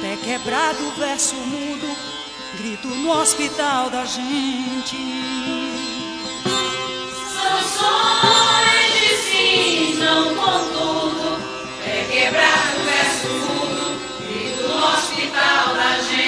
pé 0.00 0.16
quebrado, 0.24 0.90
verso 0.96 1.34
mudo, 1.34 1.96
grito 2.58 2.88
no 2.88 3.10
hospital 3.10 3.90
da 3.90 4.04
gente. 4.04 4.96
São 7.34 7.58
sons 7.78 8.92
de 9.00 9.16
sim, 9.16 9.94
não 9.98 10.34
contudo. 10.34 11.38
É 11.84 12.06
quebrar 12.10 12.74
o 12.76 12.84
verso 12.84 13.28
mudo, 13.28 14.00
grito 14.26 14.62
no 14.68 14.76
hospital 14.84 15.74
da 15.74 15.98
gente. 16.02 16.25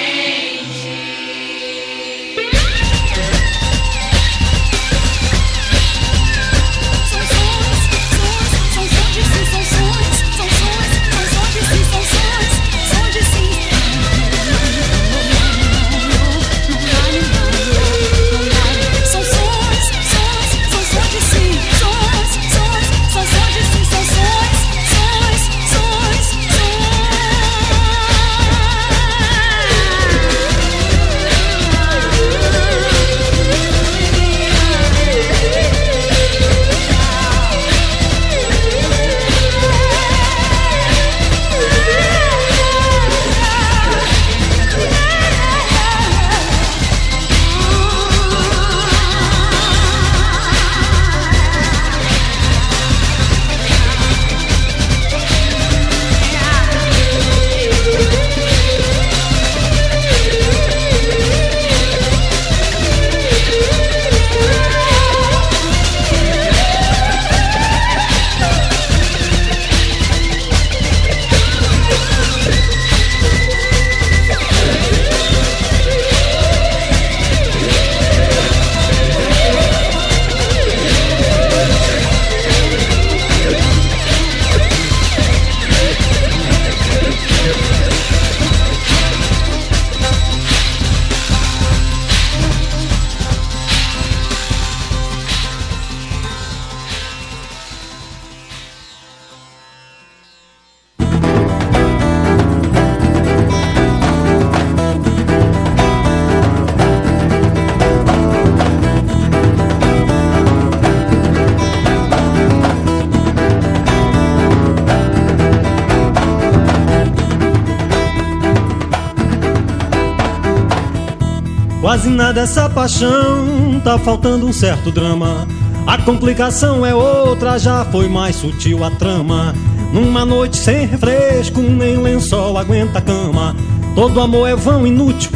Quase 122.29 122.35
nada 122.35 122.41
essa 122.41 122.69
paixão, 122.69 123.81
tá 123.83 123.97
faltando 123.97 124.45
um 124.45 124.53
certo 124.53 124.91
drama. 124.91 125.47
A 125.87 125.97
complicação 125.97 126.85
é 126.85 126.93
outra, 126.93 127.57
já 127.57 127.83
foi 127.85 128.07
mais 128.07 128.35
sutil 128.35 128.83
a 128.83 128.91
trama. 128.91 129.55
Numa 129.91 130.23
noite 130.25 130.57
sem 130.57 130.85
refresco, 130.85 131.59
nem 131.59 131.97
lençol 131.97 132.55
aguenta 132.55 132.99
a 132.99 133.01
cama. 133.01 133.55
Todo 133.95 134.21
amor 134.21 134.47
é 134.47 134.55
vão 134.55 134.85
inútil, 134.85 135.31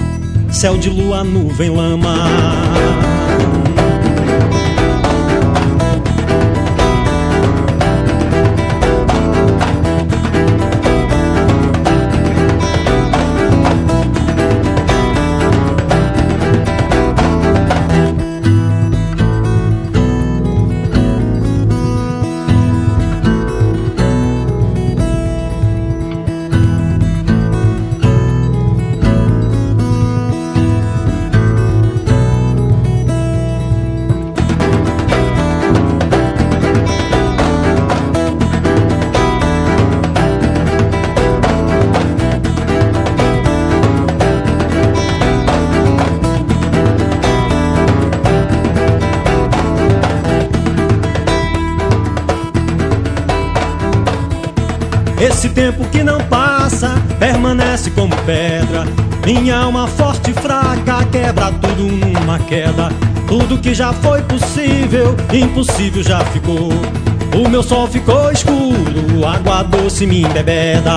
céu 0.51 0.77
de 0.77 0.91
lua, 0.91 1.23
nuvem, 1.23 1.71
lama. 1.71 2.13
Esse 55.43 55.53
tempo 55.53 55.83
que 55.89 56.01
não 56.01 56.19
passa 56.27 56.95
permanece 57.19 57.91
como 57.91 58.15
pedra. 58.25 58.85
Minha 59.25 59.57
alma 59.57 59.89
forte 59.89 60.31
e 60.31 60.33
fraca 60.33 61.03
quebra 61.11 61.51
tudo 61.51 61.83
numa 61.83 62.39
queda. 62.39 62.89
Tudo 63.27 63.57
que 63.57 63.73
já 63.73 63.91
foi 63.91 64.21
possível, 64.21 65.13
impossível 65.33 66.01
já 66.01 66.23
ficou. 66.27 66.69
O 67.35 67.49
meu 67.49 67.61
sol 67.61 67.89
ficou 67.89 68.31
escuro, 68.31 69.27
água 69.27 69.63
doce 69.63 70.07
me 70.07 70.21
embebeda. 70.21 70.95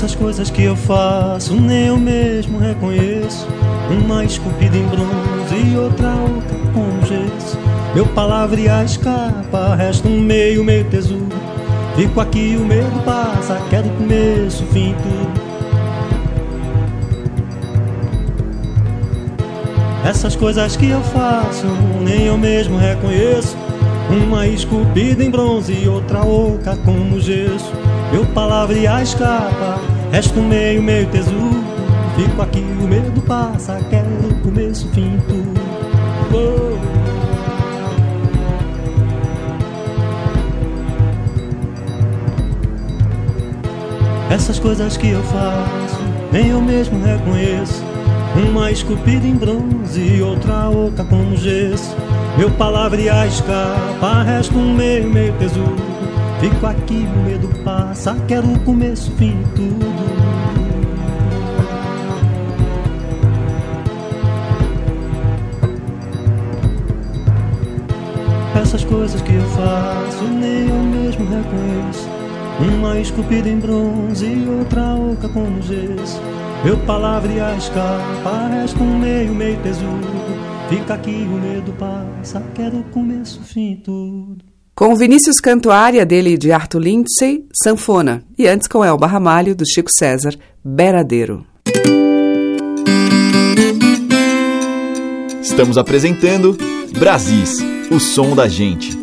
Essas 0.00 0.14
coisas 0.14 0.48
que 0.48 0.62
eu 0.62 0.74
faço, 0.74 1.54
nem 1.54 1.88
eu 1.88 1.98
mesmo 1.98 2.58
reconheço. 2.58 3.46
Uma 3.90 4.24
esculpida 4.24 4.74
em 4.74 4.86
bronze 4.86 5.54
e 5.54 5.76
outra 5.76 6.08
oca 6.14 6.56
com 6.72 7.06
gesso. 7.06 7.58
Meu 7.94 8.06
palavrear 8.06 8.82
escapa, 8.82 9.74
resta 9.74 10.08
um 10.08 10.18
meio, 10.18 10.64
meio 10.64 10.86
tesouro. 10.86 11.28
Fico 11.96 12.18
aqui, 12.18 12.56
o 12.58 12.64
medo 12.64 13.04
passa, 13.04 13.60
quero 13.68 13.90
começo, 13.90 14.64
fim, 14.72 14.94
tudo. 15.02 15.38
Essas 20.02 20.34
coisas 20.34 20.76
que 20.76 20.88
eu 20.88 21.02
faço, 21.02 21.66
nem 22.00 22.22
eu 22.22 22.38
mesmo 22.38 22.78
reconheço. 22.78 23.54
Uma 24.08 24.46
esculpida 24.46 25.22
em 25.22 25.30
bronze 25.30 25.74
e 25.74 25.86
outra 25.86 26.22
oca 26.22 26.74
como 26.86 27.20
gesso. 27.20 27.70
Meu 28.10 28.26
palavrear 28.26 29.02
escapa, 29.02 29.78
resta 30.10 30.38
um 30.38 30.46
meio, 30.46 30.82
meio 30.82 31.06
tesouro. 31.06 31.64
Fico 32.16 32.42
aqui, 32.42 32.60
o 32.80 32.86
medo 32.86 33.20
passa, 33.22 33.78
quero 33.88 34.06
começo, 34.42 34.88
fim, 34.88 35.18
tudo. 35.28 35.60
Essas 44.30 44.58
coisas 44.60 44.96
que 44.96 45.08
eu 45.10 45.22
faço, 45.24 45.98
nem 46.32 46.50
eu 46.50 46.60
mesmo 46.60 47.02
reconheço. 47.04 47.84
Uma 48.48 48.70
esculpida 48.70 49.26
em 49.26 49.34
bronze 49.34 50.00
e 50.00 50.22
outra 50.22 50.70
oca 50.70 51.02
como 51.04 51.36
gesso. 51.36 51.96
Meu 52.38 52.48
palavrear 52.52 53.26
escapa, 53.26 54.22
resta 54.22 54.54
um 54.54 54.74
meio, 54.74 55.10
meio 55.10 55.32
tesouro. 55.34 55.99
Fico 56.40 56.66
aqui, 56.66 57.06
o 57.06 57.22
medo 57.22 57.48
passa, 57.62 58.16
quero 58.26 58.50
o 58.50 58.58
começo, 58.60 59.10
fim, 59.12 59.36
tudo. 59.54 59.84
Essas 68.58 68.82
coisas 68.84 69.20
que 69.20 69.34
eu 69.34 69.42
faço, 69.48 70.24
nem 70.24 70.68
eu 70.70 70.82
mesmo 70.82 71.26
reconheço. 71.26 72.08
Uma 72.78 72.98
esculpida 72.98 73.46
em 73.46 73.58
bronze 73.58 74.24
e 74.24 74.48
outra 74.48 74.94
oca 74.94 75.28
como 75.28 75.60
gesso. 75.60 76.22
Meu 76.64 76.78
palavrear 76.86 77.58
escapa, 77.58 78.48
resta 78.50 78.82
um 78.82 78.98
meio, 78.98 79.34
meio 79.34 79.58
tesouro. 79.58 80.06
Fica 80.70 80.94
aqui, 80.94 81.28
o 81.30 81.34
medo 81.34 81.70
passa, 81.74 82.42
quero 82.54 82.78
o 82.78 82.84
começo, 82.84 83.42
fim, 83.42 83.76
tudo. 83.76 84.49
Com 84.80 84.96
Vinícius 84.96 85.40
Cantuária, 85.40 86.06
dele 86.06 86.38
de 86.38 86.52
Arthur 86.52 86.78
Lindsay, 86.78 87.44
Sanfona. 87.52 88.24
E 88.38 88.48
antes 88.48 88.66
com 88.66 88.82
Elba 88.82 89.06
Ramalho, 89.06 89.54
do 89.54 89.62
Chico 89.68 89.90
César, 89.92 90.34
Beradeiro. 90.64 91.44
Estamos 95.42 95.76
apresentando 95.76 96.56
Brasis, 96.98 97.58
o 97.90 98.00
som 98.00 98.34
da 98.34 98.48
gente. 98.48 98.98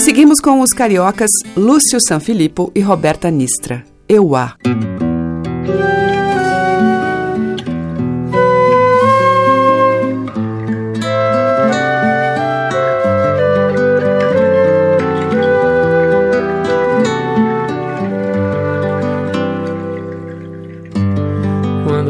Seguimos 0.00 0.40
com 0.40 0.60
os 0.60 0.72
cariocas 0.72 1.30
Lúcio 1.56 2.00
Sanfilippo 2.04 2.72
e 2.74 2.80
Roberta 2.80 3.30
Nistra. 3.30 3.84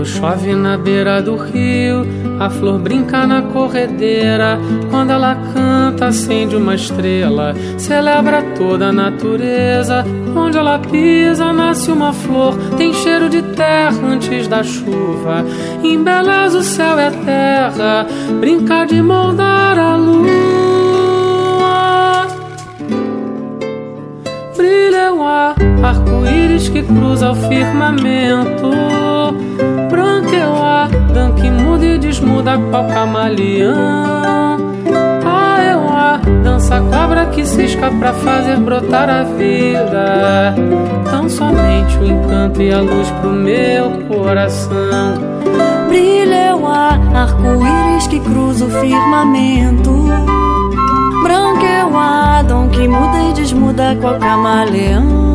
Chove 0.04 0.54
na 0.54 0.76
beira 0.76 1.22
do 1.22 1.36
rio, 1.36 2.06
a 2.38 2.50
flor 2.50 2.78
brinca 2.78 3.26
na 3.26 3.40
corredeira. 3.42 4.58
Quando 4.90 5.10
ela 5.10 5.34
canta, 5.54 6.08
acende 6.08 6.56
uma 6.56 6.74
estrela, 6.74 7.54
celebra 7.78 8.42
toda 8.56 8.88
a 8.88 8.92
natureza. 8.92 10.04
Onde 10.36 10.58
ela 10.58 10.78
pisa, 10.78 11.52
nasce 11.52 11.90
uma 11.90 12.12
flor, 12.12 12.56
tem 12.76 12.92
cheiro 12.92 13.30
de 13.30 13.40
terra 13.40 13.96
antes 14.04 14.46
da 14.46 14.62
chuva. 14.62 15.44
Embeleza 15.82 16.58
o 16.58 16.62
céu 16.62 16.98
e 16.98 17.04
a 17.04 17.10
terra, 17.10 18.06
brinca 18.40 18.84
de 18.84 19.00
moldar 19.00 19.78
a 19.78 19.96
lua. 19.96 20.24
Brilha 24.56 25.14
o 25.14 25.22
ar, 25.22 25.54
arco-íris 25.82 26.68
que 26.68 26.82
cruza 26.82 27.30
o 27.30 27.34
firmamento 27.34 29.03
muda 32.20 32.54
e 32.54 32.58
desmuda 32.58 32.58
qual 32.70 32.86
camaleão. 32.88 33.74
Ah, 35.24 35.62
eu 35.62 35.88
a 35.88 36.16
dança 36.42 36.80
cobra 36.80 37.26
que 37.26 37.44
cisca 37.44 37.90
pra 37.90 38.12
fazer 38.12 38.56
brotar 38.58 39.08
a 39.08 39.24
vida. 39.24 40.54
Tão 41.10 41.28
somente 41.28 41.98
o 41.98 42.06
encanto 42.06 42.62
e 42.62 42.72
a 42.72 42.80
luz 42.80 43.10
pro 43.20 43.30
meu 43.30 43.90
coração. 44.08 45.14
Brilha 45.88 46.56
o 46.56 46.66
ar, 46.66 47.00
arco-íris 47.14 48.06
que 48.06 48.20
cruza 48.20 48.66
o 48.66 48.70
firmamento. 48.70 49.90
Branqueoá, 51.22 52.42
dom 52.42 52.68
que 52.68 52.86
muda 52.86 53.22
e 53.30 53.32
desmuda 53.34 53.96
qual 54.00 54.18
camaleão. 54.18 55.34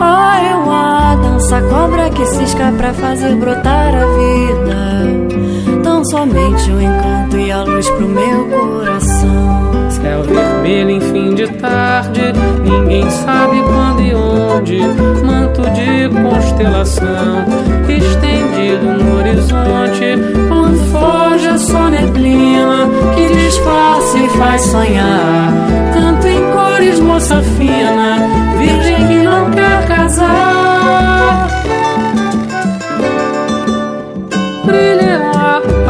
Ah, 0.00 0.42
eu 0.42 0.70
a 0.70 1.14
dança 1.16 1.60
cobra 1.62 2.10
que 2.10 2.26
cisca 2.26 2.72
pra 2.76 2.92
fazer 2.92 3.34
brotar 3.36 3.94
a 3.94 4.06
vida. 4.18 4.65
Somente 6.10 6.70
o 6.70 6.80
encanto 6.80 7.36
e 7.36 7.50
a 7.50 7.62
luz 7.62 7.88
pro 7.90 8.08
meu 8.08 8.48
coração. 8.48 9.90
Céu 9.90 10.22
vermelho 10.22 10.90
em 10.90 11.00
fim 11.00 11.34
de 11.34 11.48
tarde, 11.54 12.32
ninguém 12.62 13.08
sabe 13.10 13.60
quando 13.62 14.02
e 14.02 14.14
onde. 14.14 14.78
Manto 15.24 15.62
de 15.70 16.08
constelação 16.08 17.44
estendido 17.96 19.02
no 19.02 19.18
horizonte, 19.18 20.16
quando 20.48 20.78
foge 20.90 21.48
a 21.48 21.58
só 21.58 21.88
neblina 21.88 22.88
que 23.14 23.34
disfarça 23.34 24.18
e 24.18 24.28
faz 24.30 24.62
sonhar. 24.62 25.52
Canto 25.92 26.26
em 26.26 26.52
cores, 26.52 27.00
moça 27.00 27.42
fina, 27.42 28.18
virgem 28.58 29.08
que 29.08 29.22
não 29.22 29.50
quer 29.50 29.86
casar. 29.86 31.55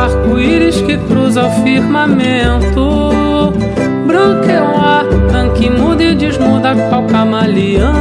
Arco-íris 0.06 0.80
que 0.82 0.96
cruza 0.96 1.46
o 1.46 1.50
firmamento. 1.62 3.52
Branco 4.06 4.48
é 4.48 4.62
o 4.62 4.76
ar, 4.80 5.04
que 5.54 5.68
muda 5.68 6.02
e 6.02 6.14
desmuda 6.14 6.74
qual 6.88 7.04
camaleão. 7.04 7.92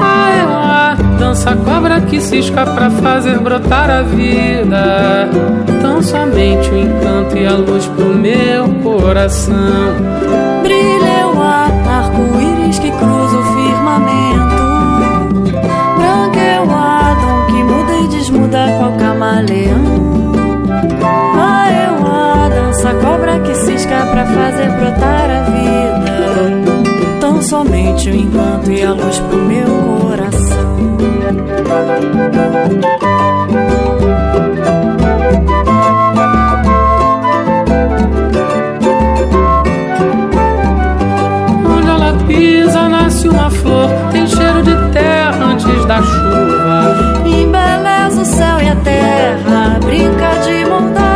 Ah, 0.00 0.30
é 0.30 0.44
o 0.44 0.52
ar, 0.52 0.96
dança 1.18 1.56
cobra 1.56 2.00
que 2.00 2.20
cisca 2.20 2.64
pra 2.64 2.90
fazer 2.90 3.38
brotar 3.38 3.90
a 3.90 4.02
vida. 4.02 5.28
Tão 5.80 6.02
somente 6.02 6.70
o 6.70 6.78
encanto 6.78 7.36
e 7.36 7.46
a 7.46 7.54
luz 7.54 7.86
pro 7.86 8.14
meu 8.14 8.68
coração. 8.82 9.94
Brilha 10.62 11.06
é 11.22 11.26
o 11.26 11.42
ar, 11.42 11.70
arco-íris 11.88 12.78
que 12.78 12.90
cruza 12.90 13.36
o 13.36 13.44
firmamento. 13.44 14.62
Branco 15.98 16.38
é 16.38 16.60
o 16.60 16.70
ar, 16.70 17.46
que 17.46 17.64
muda 17.64 17.96
e 17.96 18.08
desmuda 18.08 18.76
qual 18.78 18.92
camaleão. 18.92 20.11
Eu 22.82 22.88
a 22.88 22.92
dança 22.92 22.94
cobra 22.94 23.38
que 23.40 23.54
cisca 23.54 24.06
pra 24.06 24.26
fazer 24.26 24.68
brotar 24.70 25.30
a 25.30 25.42
vida. 25.50 27.20
Tão 27.20 27.40
somente 27.40 28.10
o 28.10 28.14
encanto 28.14 28.72
e 28.72 28.82
a 28.82 28.92
luz 28.92 29.20
pro 29.20 29.38
meu 29.38 29.66
coração. 30.00 30.96
Onde 41.68 41.88
ela 41.88 42.18
pisa 42.26 42.88
nasce 42.88 43.28
uma 43.28 43.48
flor, 43.48 43.90
tem 44.10 44.26
cheiro 44.26 44.62
de 44.62 44.74
terra 44.92 45.44
antes 45.44 45.84
da 45.84 46.02
chuva. 46.02 47.22
Embeleza 47.26 48.22
o 48.22 48.24
céu 48.24 48.60
e 48.60 48.68
a 48.68 48.76
terra, 48.76 49.78
brinca 49.84 50.34
de 50.44 50.64
moldar 50.64 51.11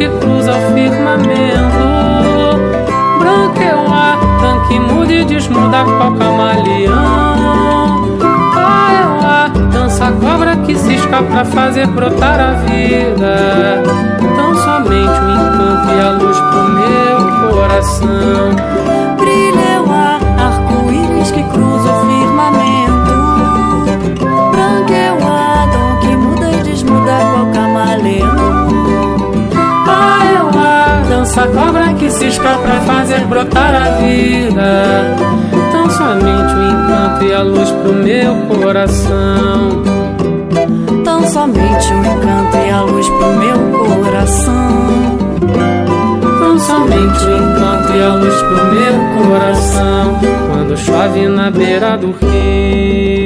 que 0.00 0.08
cruza 0.18 0.52
o 0.52 0.60
firmamento. 0.72 1.84
Branco 3.18 3.60
é 3.60 3.74
o 3.76 3.92
ar, 3.92 4.18
que 4.66 4.80
muda 4.80 5.12
e 5.12 5.26
desmuda 5.26 5.84
qual 5.84 6.14
camaleão. 6.14 8.16
Ah, 8.56 8.94
é 8.94 9.04
o 9.06 9.20
ar, 9.26 9.50
dança 9.70 10.10
cobra 10.12 10.56
que 10.56 10.74
cisca 10.74 11.22
pra 11.22 11.44
fazer 11.44 11.86
brotar 11.88 12.40
a 12.40 12.52
vida. 12.64 13.82
Tão 14.36 14.54
somente 14.54 15.20
o 15.20 15.30
encanto 15.30 15.92
e 15.94 16.00
a 16.00 16.12
luz 16.12 16.40
pro 16.40 16.70
meu 16.70 17.18
coração. 17.50 18.56
Dança 31.40 31.46
cobra 31.48 31.94
que 31.94 32.10
cisca 32.10 32.58
pra 32.58 32.80
fazer 32.80 33.20
brotar 33.26 33.74
a 33.74 33.90
vida. 33.96 35.16
Tão 35.72 35.90
somente 35.90 36.54
o 36.54 36.70
encanto 36.70 37.24
e 37.24 37.32
a 37.32 37.42
luz 37.42 37.70
pro 37.70 37.92
meu 37.92 38.36
coração. 38.48 39.82
Tão 41.04 41.26
somente 41.26 41.92
o 41.92 41.98
encanto 41.98 42.56
e 42.56 42.70
a 42.70 42.82
luz 42.82 43.08
pro 43.08 43.32
meu 43.36 44.02
coração. 44.02 45.18
Tão 46.40 46.58
somente 46.58 47.24
o 47.24 47.36
encanto 47.36 47.92
e 47.92 48.02
a 48.02 48.14
luz 48.14 48.34
pro 48.42 48.64
meu 48.74 49.28
coração. 49.28 50.20
Quando 50.50 50.76
chove 50.76 51.28
na 51.28 51.50
beira 51.50 51.96
do 51.96 52.12
rio. 52.12 53.19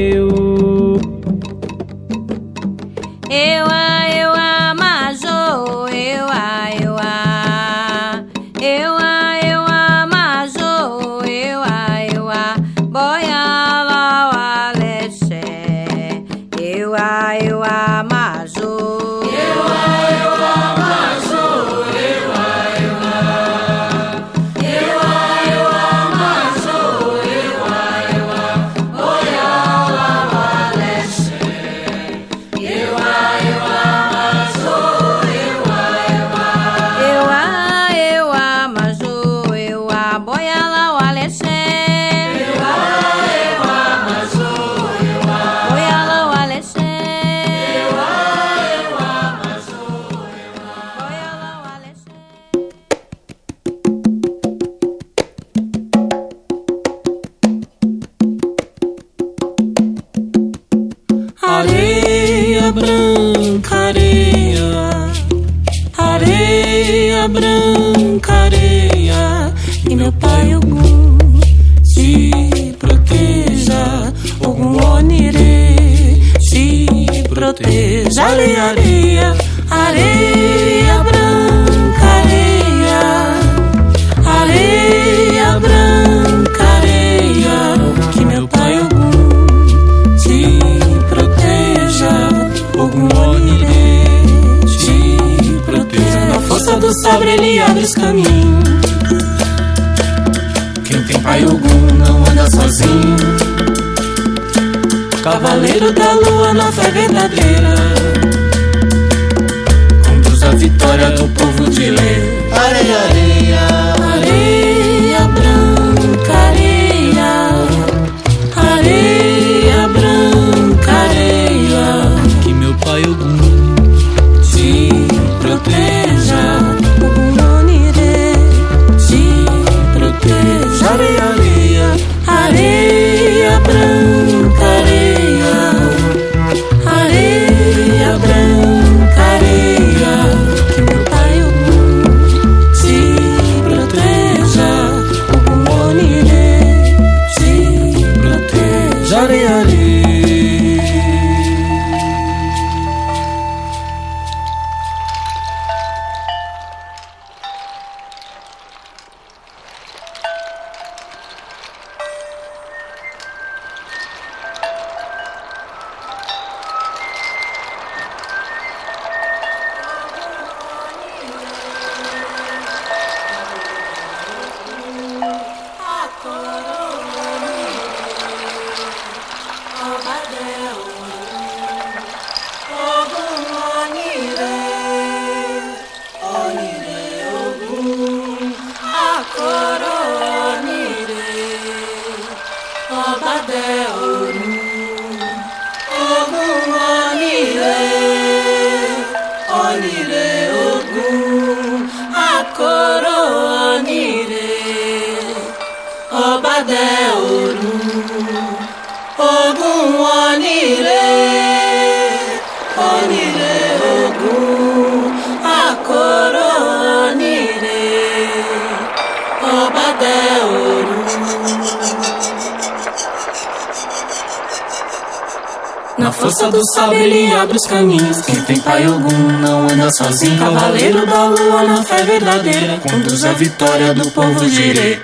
Do 226.55 226.65
sabre 226.73 226.99
ele 226.99 227.35
abre 227.35 227.57
os 227.57 227.67
caminhos. 227.67 228.21
Quem 228.23 228.41
tem 228.43 228.61
pai 228.61 228.85
algum 228.85 229.19
não 229.41 229.63
anda 229.69 229.91
sozinho. 229.91 230.39
Cavaleiro 230.39 231.05
da 231.07 231.25
lua 231.25 231.65
na 231.65 231.83
fé 231.83 232.03
verdadeira. 232.05 232.79
Conduz 232.79 233.25
a 233.25 233.33
vitória 233.33 233.93
do 233.93 234.11
povo 234.13 234.49
girê. 234.49 235.01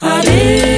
Areia 0.00 0.75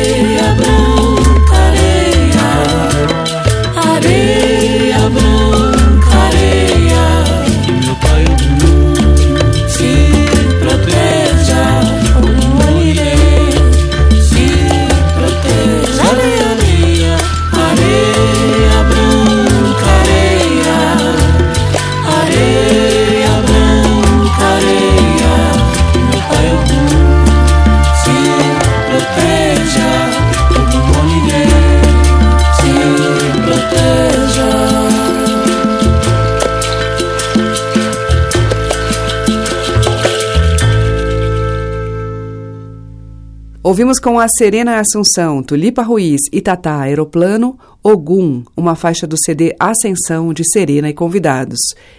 Ouvimos 43.69 43.99
com 43.99 44.19
a 44.19 44.27
Serena 44.31 44.81
Assunção, 44.81 45.43
Tulipa 45.43 45.83
Ruiz, 45.83 46.23
Itatá 46.33 46.81
Aeroplano, 46.81 47.59
Ogum, 47.83 48.43
uma 48.57 48.75
faixa 48.75 49.07
do 49.07 49.14
CD 49.23 49.55
Ascensão 49.61 50.33
de 50.33 50.43
Serena 50.51 50.89
e 50.89 50.95
convidados. 50.95 51.59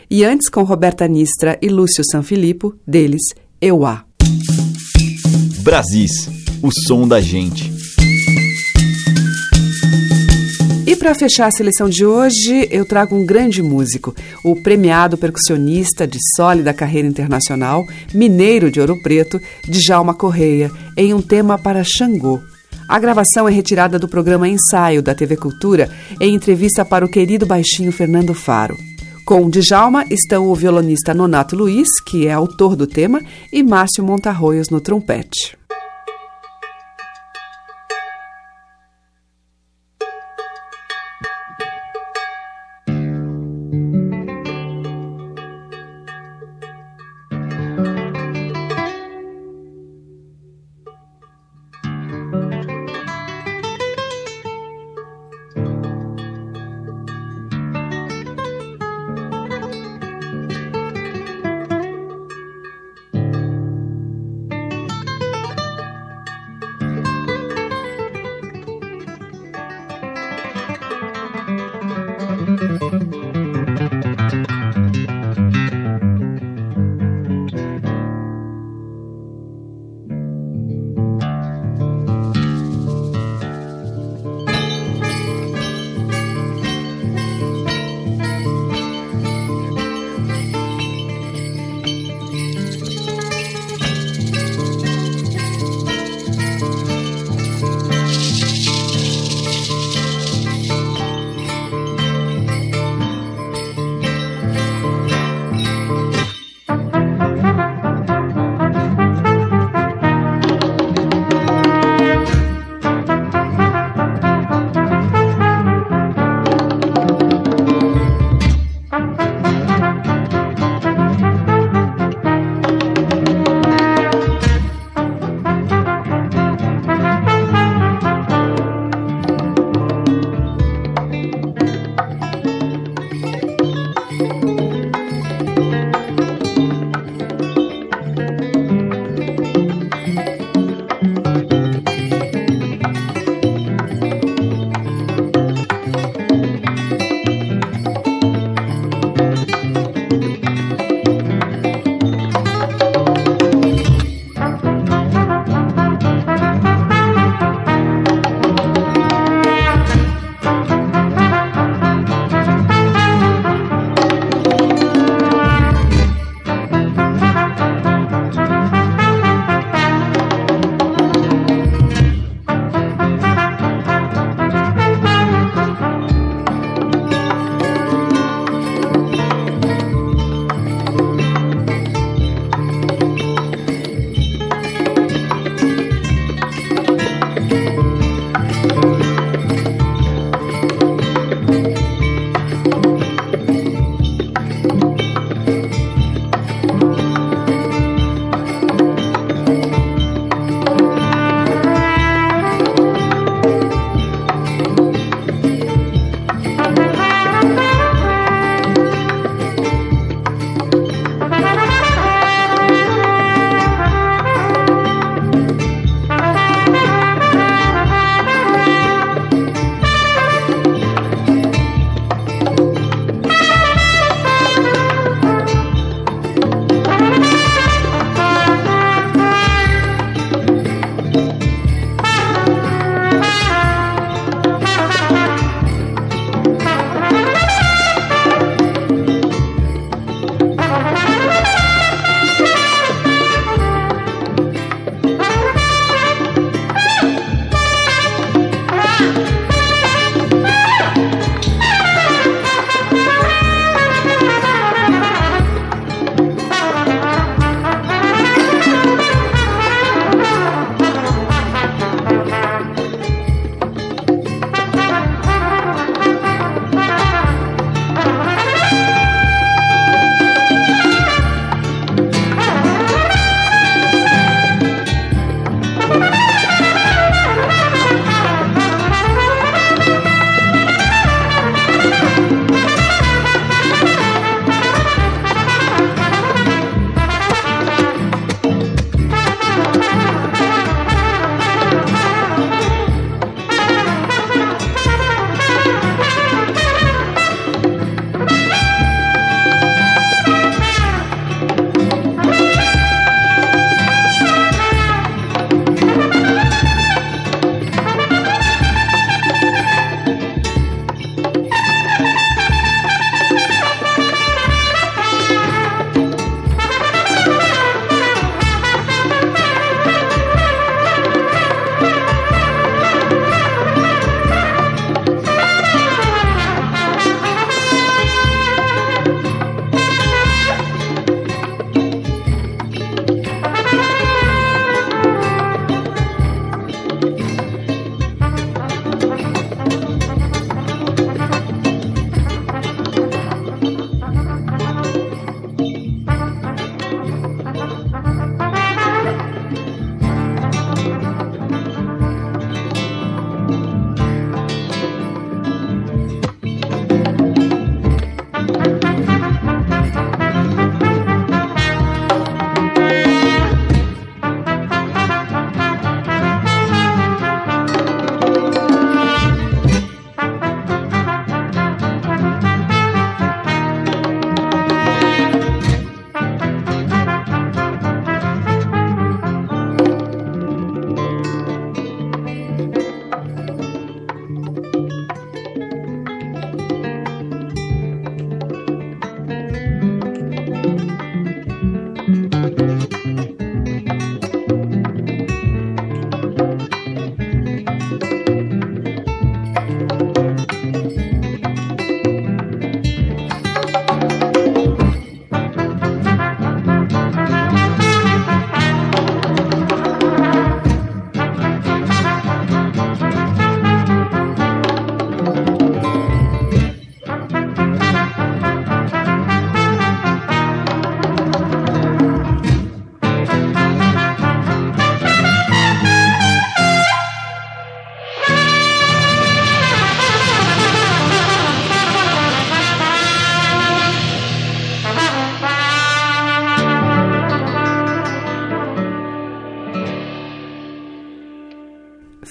E 0.10 0.24
antes 0.24 0.50
com 0.50 0.64
Roberta 0.64 1.08
Nistra 1.08 1.60
e 1.62 1.70
Lúcio 1.70 2.04
Sanfilippo, 2.04 2.76
deles, 2.88 3.22
Euá. 3.62 4.04
Brasis, 5.62 6.28
o 6.64 6.72
som 6.88 7.08
da 7.08 7.22
gente. 7.22 7.79
E 10.90 10.96
para 10.96 11.14
fechar 11.14 11.46
a 11.46 11.52
seleção 11.52 11.88
de 11.88 12.04
hoje, 12.04 12.68
eu 12.72 12.84
trago 12.84 13.16
um 13.16 13.24
grande 13.24 13.62
músico, 13.62 14.16
o 14.44 14.56
premiado 14.56 15.20
percussionista 15.20 16.08
de 16.08 16.18
sólida 16.36 16.74
carreira 16.74 17.08
internacional, 17.08 17.86
mineiro 18.12 18.72
de 18.72 18.82
Ouro 18.82 19.00
Preto, 19.00 19.40
Djalma 19.68 20.16
Correia, 20.16 20.72
em 20.98 21.14
um 21.14 21.22
tema 21.22 21.60
para 21.60 21.84
Xangô. 21.84 22.42
A 22.88 22.98
gravação 22.98 23.48
é 23.48 23.52
retirada 23.52 24.00
do 24.00 24.08
programa 24.08 24.50
Ensaio 24.50 25.04
da 25.04 25.14
TV 25.14 25.38
Cultura 25.38 25.92
em 26.20 26.34
entrevista 26.34 26.84
para 26.84 27.06
o 27.06 27.10
querido 27.10 27.46
baixinho 27.46 27.92
Fernando 27.92 28.34
Faro. 28.34 28.76
Com 29.24 29.48
Djalma 29.48 30.06
estão 30.10 30.48
o 30.48 30.56
violonista 30.56 31.14
Nonato 31.14 31.56
Luiz, 31.56 32.02
que 32.04 32.26
é 32.26 32.32
autor 32.32 32.76
do 32.76 32.88
tema, 32.88 33.22
e 33.54 33.62
Márcio 33.62 34.04
Montarroios 34.04 34.72
no 34.72 34.82
trompete. 34.82 35.59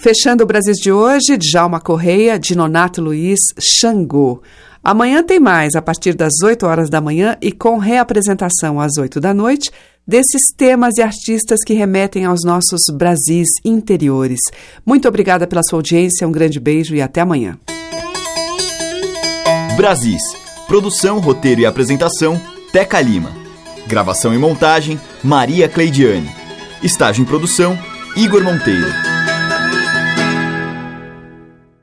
Fechando 0.09 0.43
o 0.43 0.47
Brasil 0.47 0.73
de 0.73 0.91
hoje, 0.91 1.37
Djalma 1.37 1.79
Correia, 1.79 2.39
de 2.39 2.57
Nonato 2.57 3.03
Luiz, 3.03 3.39
Xangô. 3.61 4.41
Amanhã 4.83 5.23
tem 5.23 5.39
mais, 5.39 5.75
a 5.75 5.83
partir 5.83 6.15
das 6.15 6.33
8 6.43 6.65
horas 6.65 6.89
da 6.89 6.99
manhã 6.99 7.37
e 7.43 7.53
com 7.53 7.77
reapresentação 7.77 8.81
às 8.81 8.97
8 8.97 9.21
da 9.21 9.35
noite, 9.35 9.71
desses 10.07 10.41
temas 10.57 10.97
e 10.97 11.03
artistas 11.03 11.61
que 11.63 11.75
remetem 11.75 12.25
aos 12.25 12.41
nossos 12.43 12.81
Brasis 12.91 13.49
interiores. 13.63 14.41
Muito 14.87 15.07
obrigada 15.07 15.47
pela 15.47 15.63
sua 15.63 15.79
audiência, 15.79 16.27
um 16.27 16.33
grande 16.33 16.59
beijo 16.59 16.95
e 16.95 17.03
até 17.03 17.21
amanhã. 17.21 17.59
Brasis. 19.77 20.23
Produção, 20.67 21.19
roteiro 21.19 21.61
e 21.61 21.67
apresentação, 21.67 22.41
Teca 22.73 22.99
Lima. 22.99 23.31
Gravação 23.87 24.33
e 24.33 24.39
montagem, 24.39 24.99
Maria 25.23 25.69
Cleidiane. 25.69 26.31
Estágio 26.83 27.21
em 27.21 27.27
produção, 27.27 27.79
Igor 28.17 28.43
Monteiro. 28.43 29.18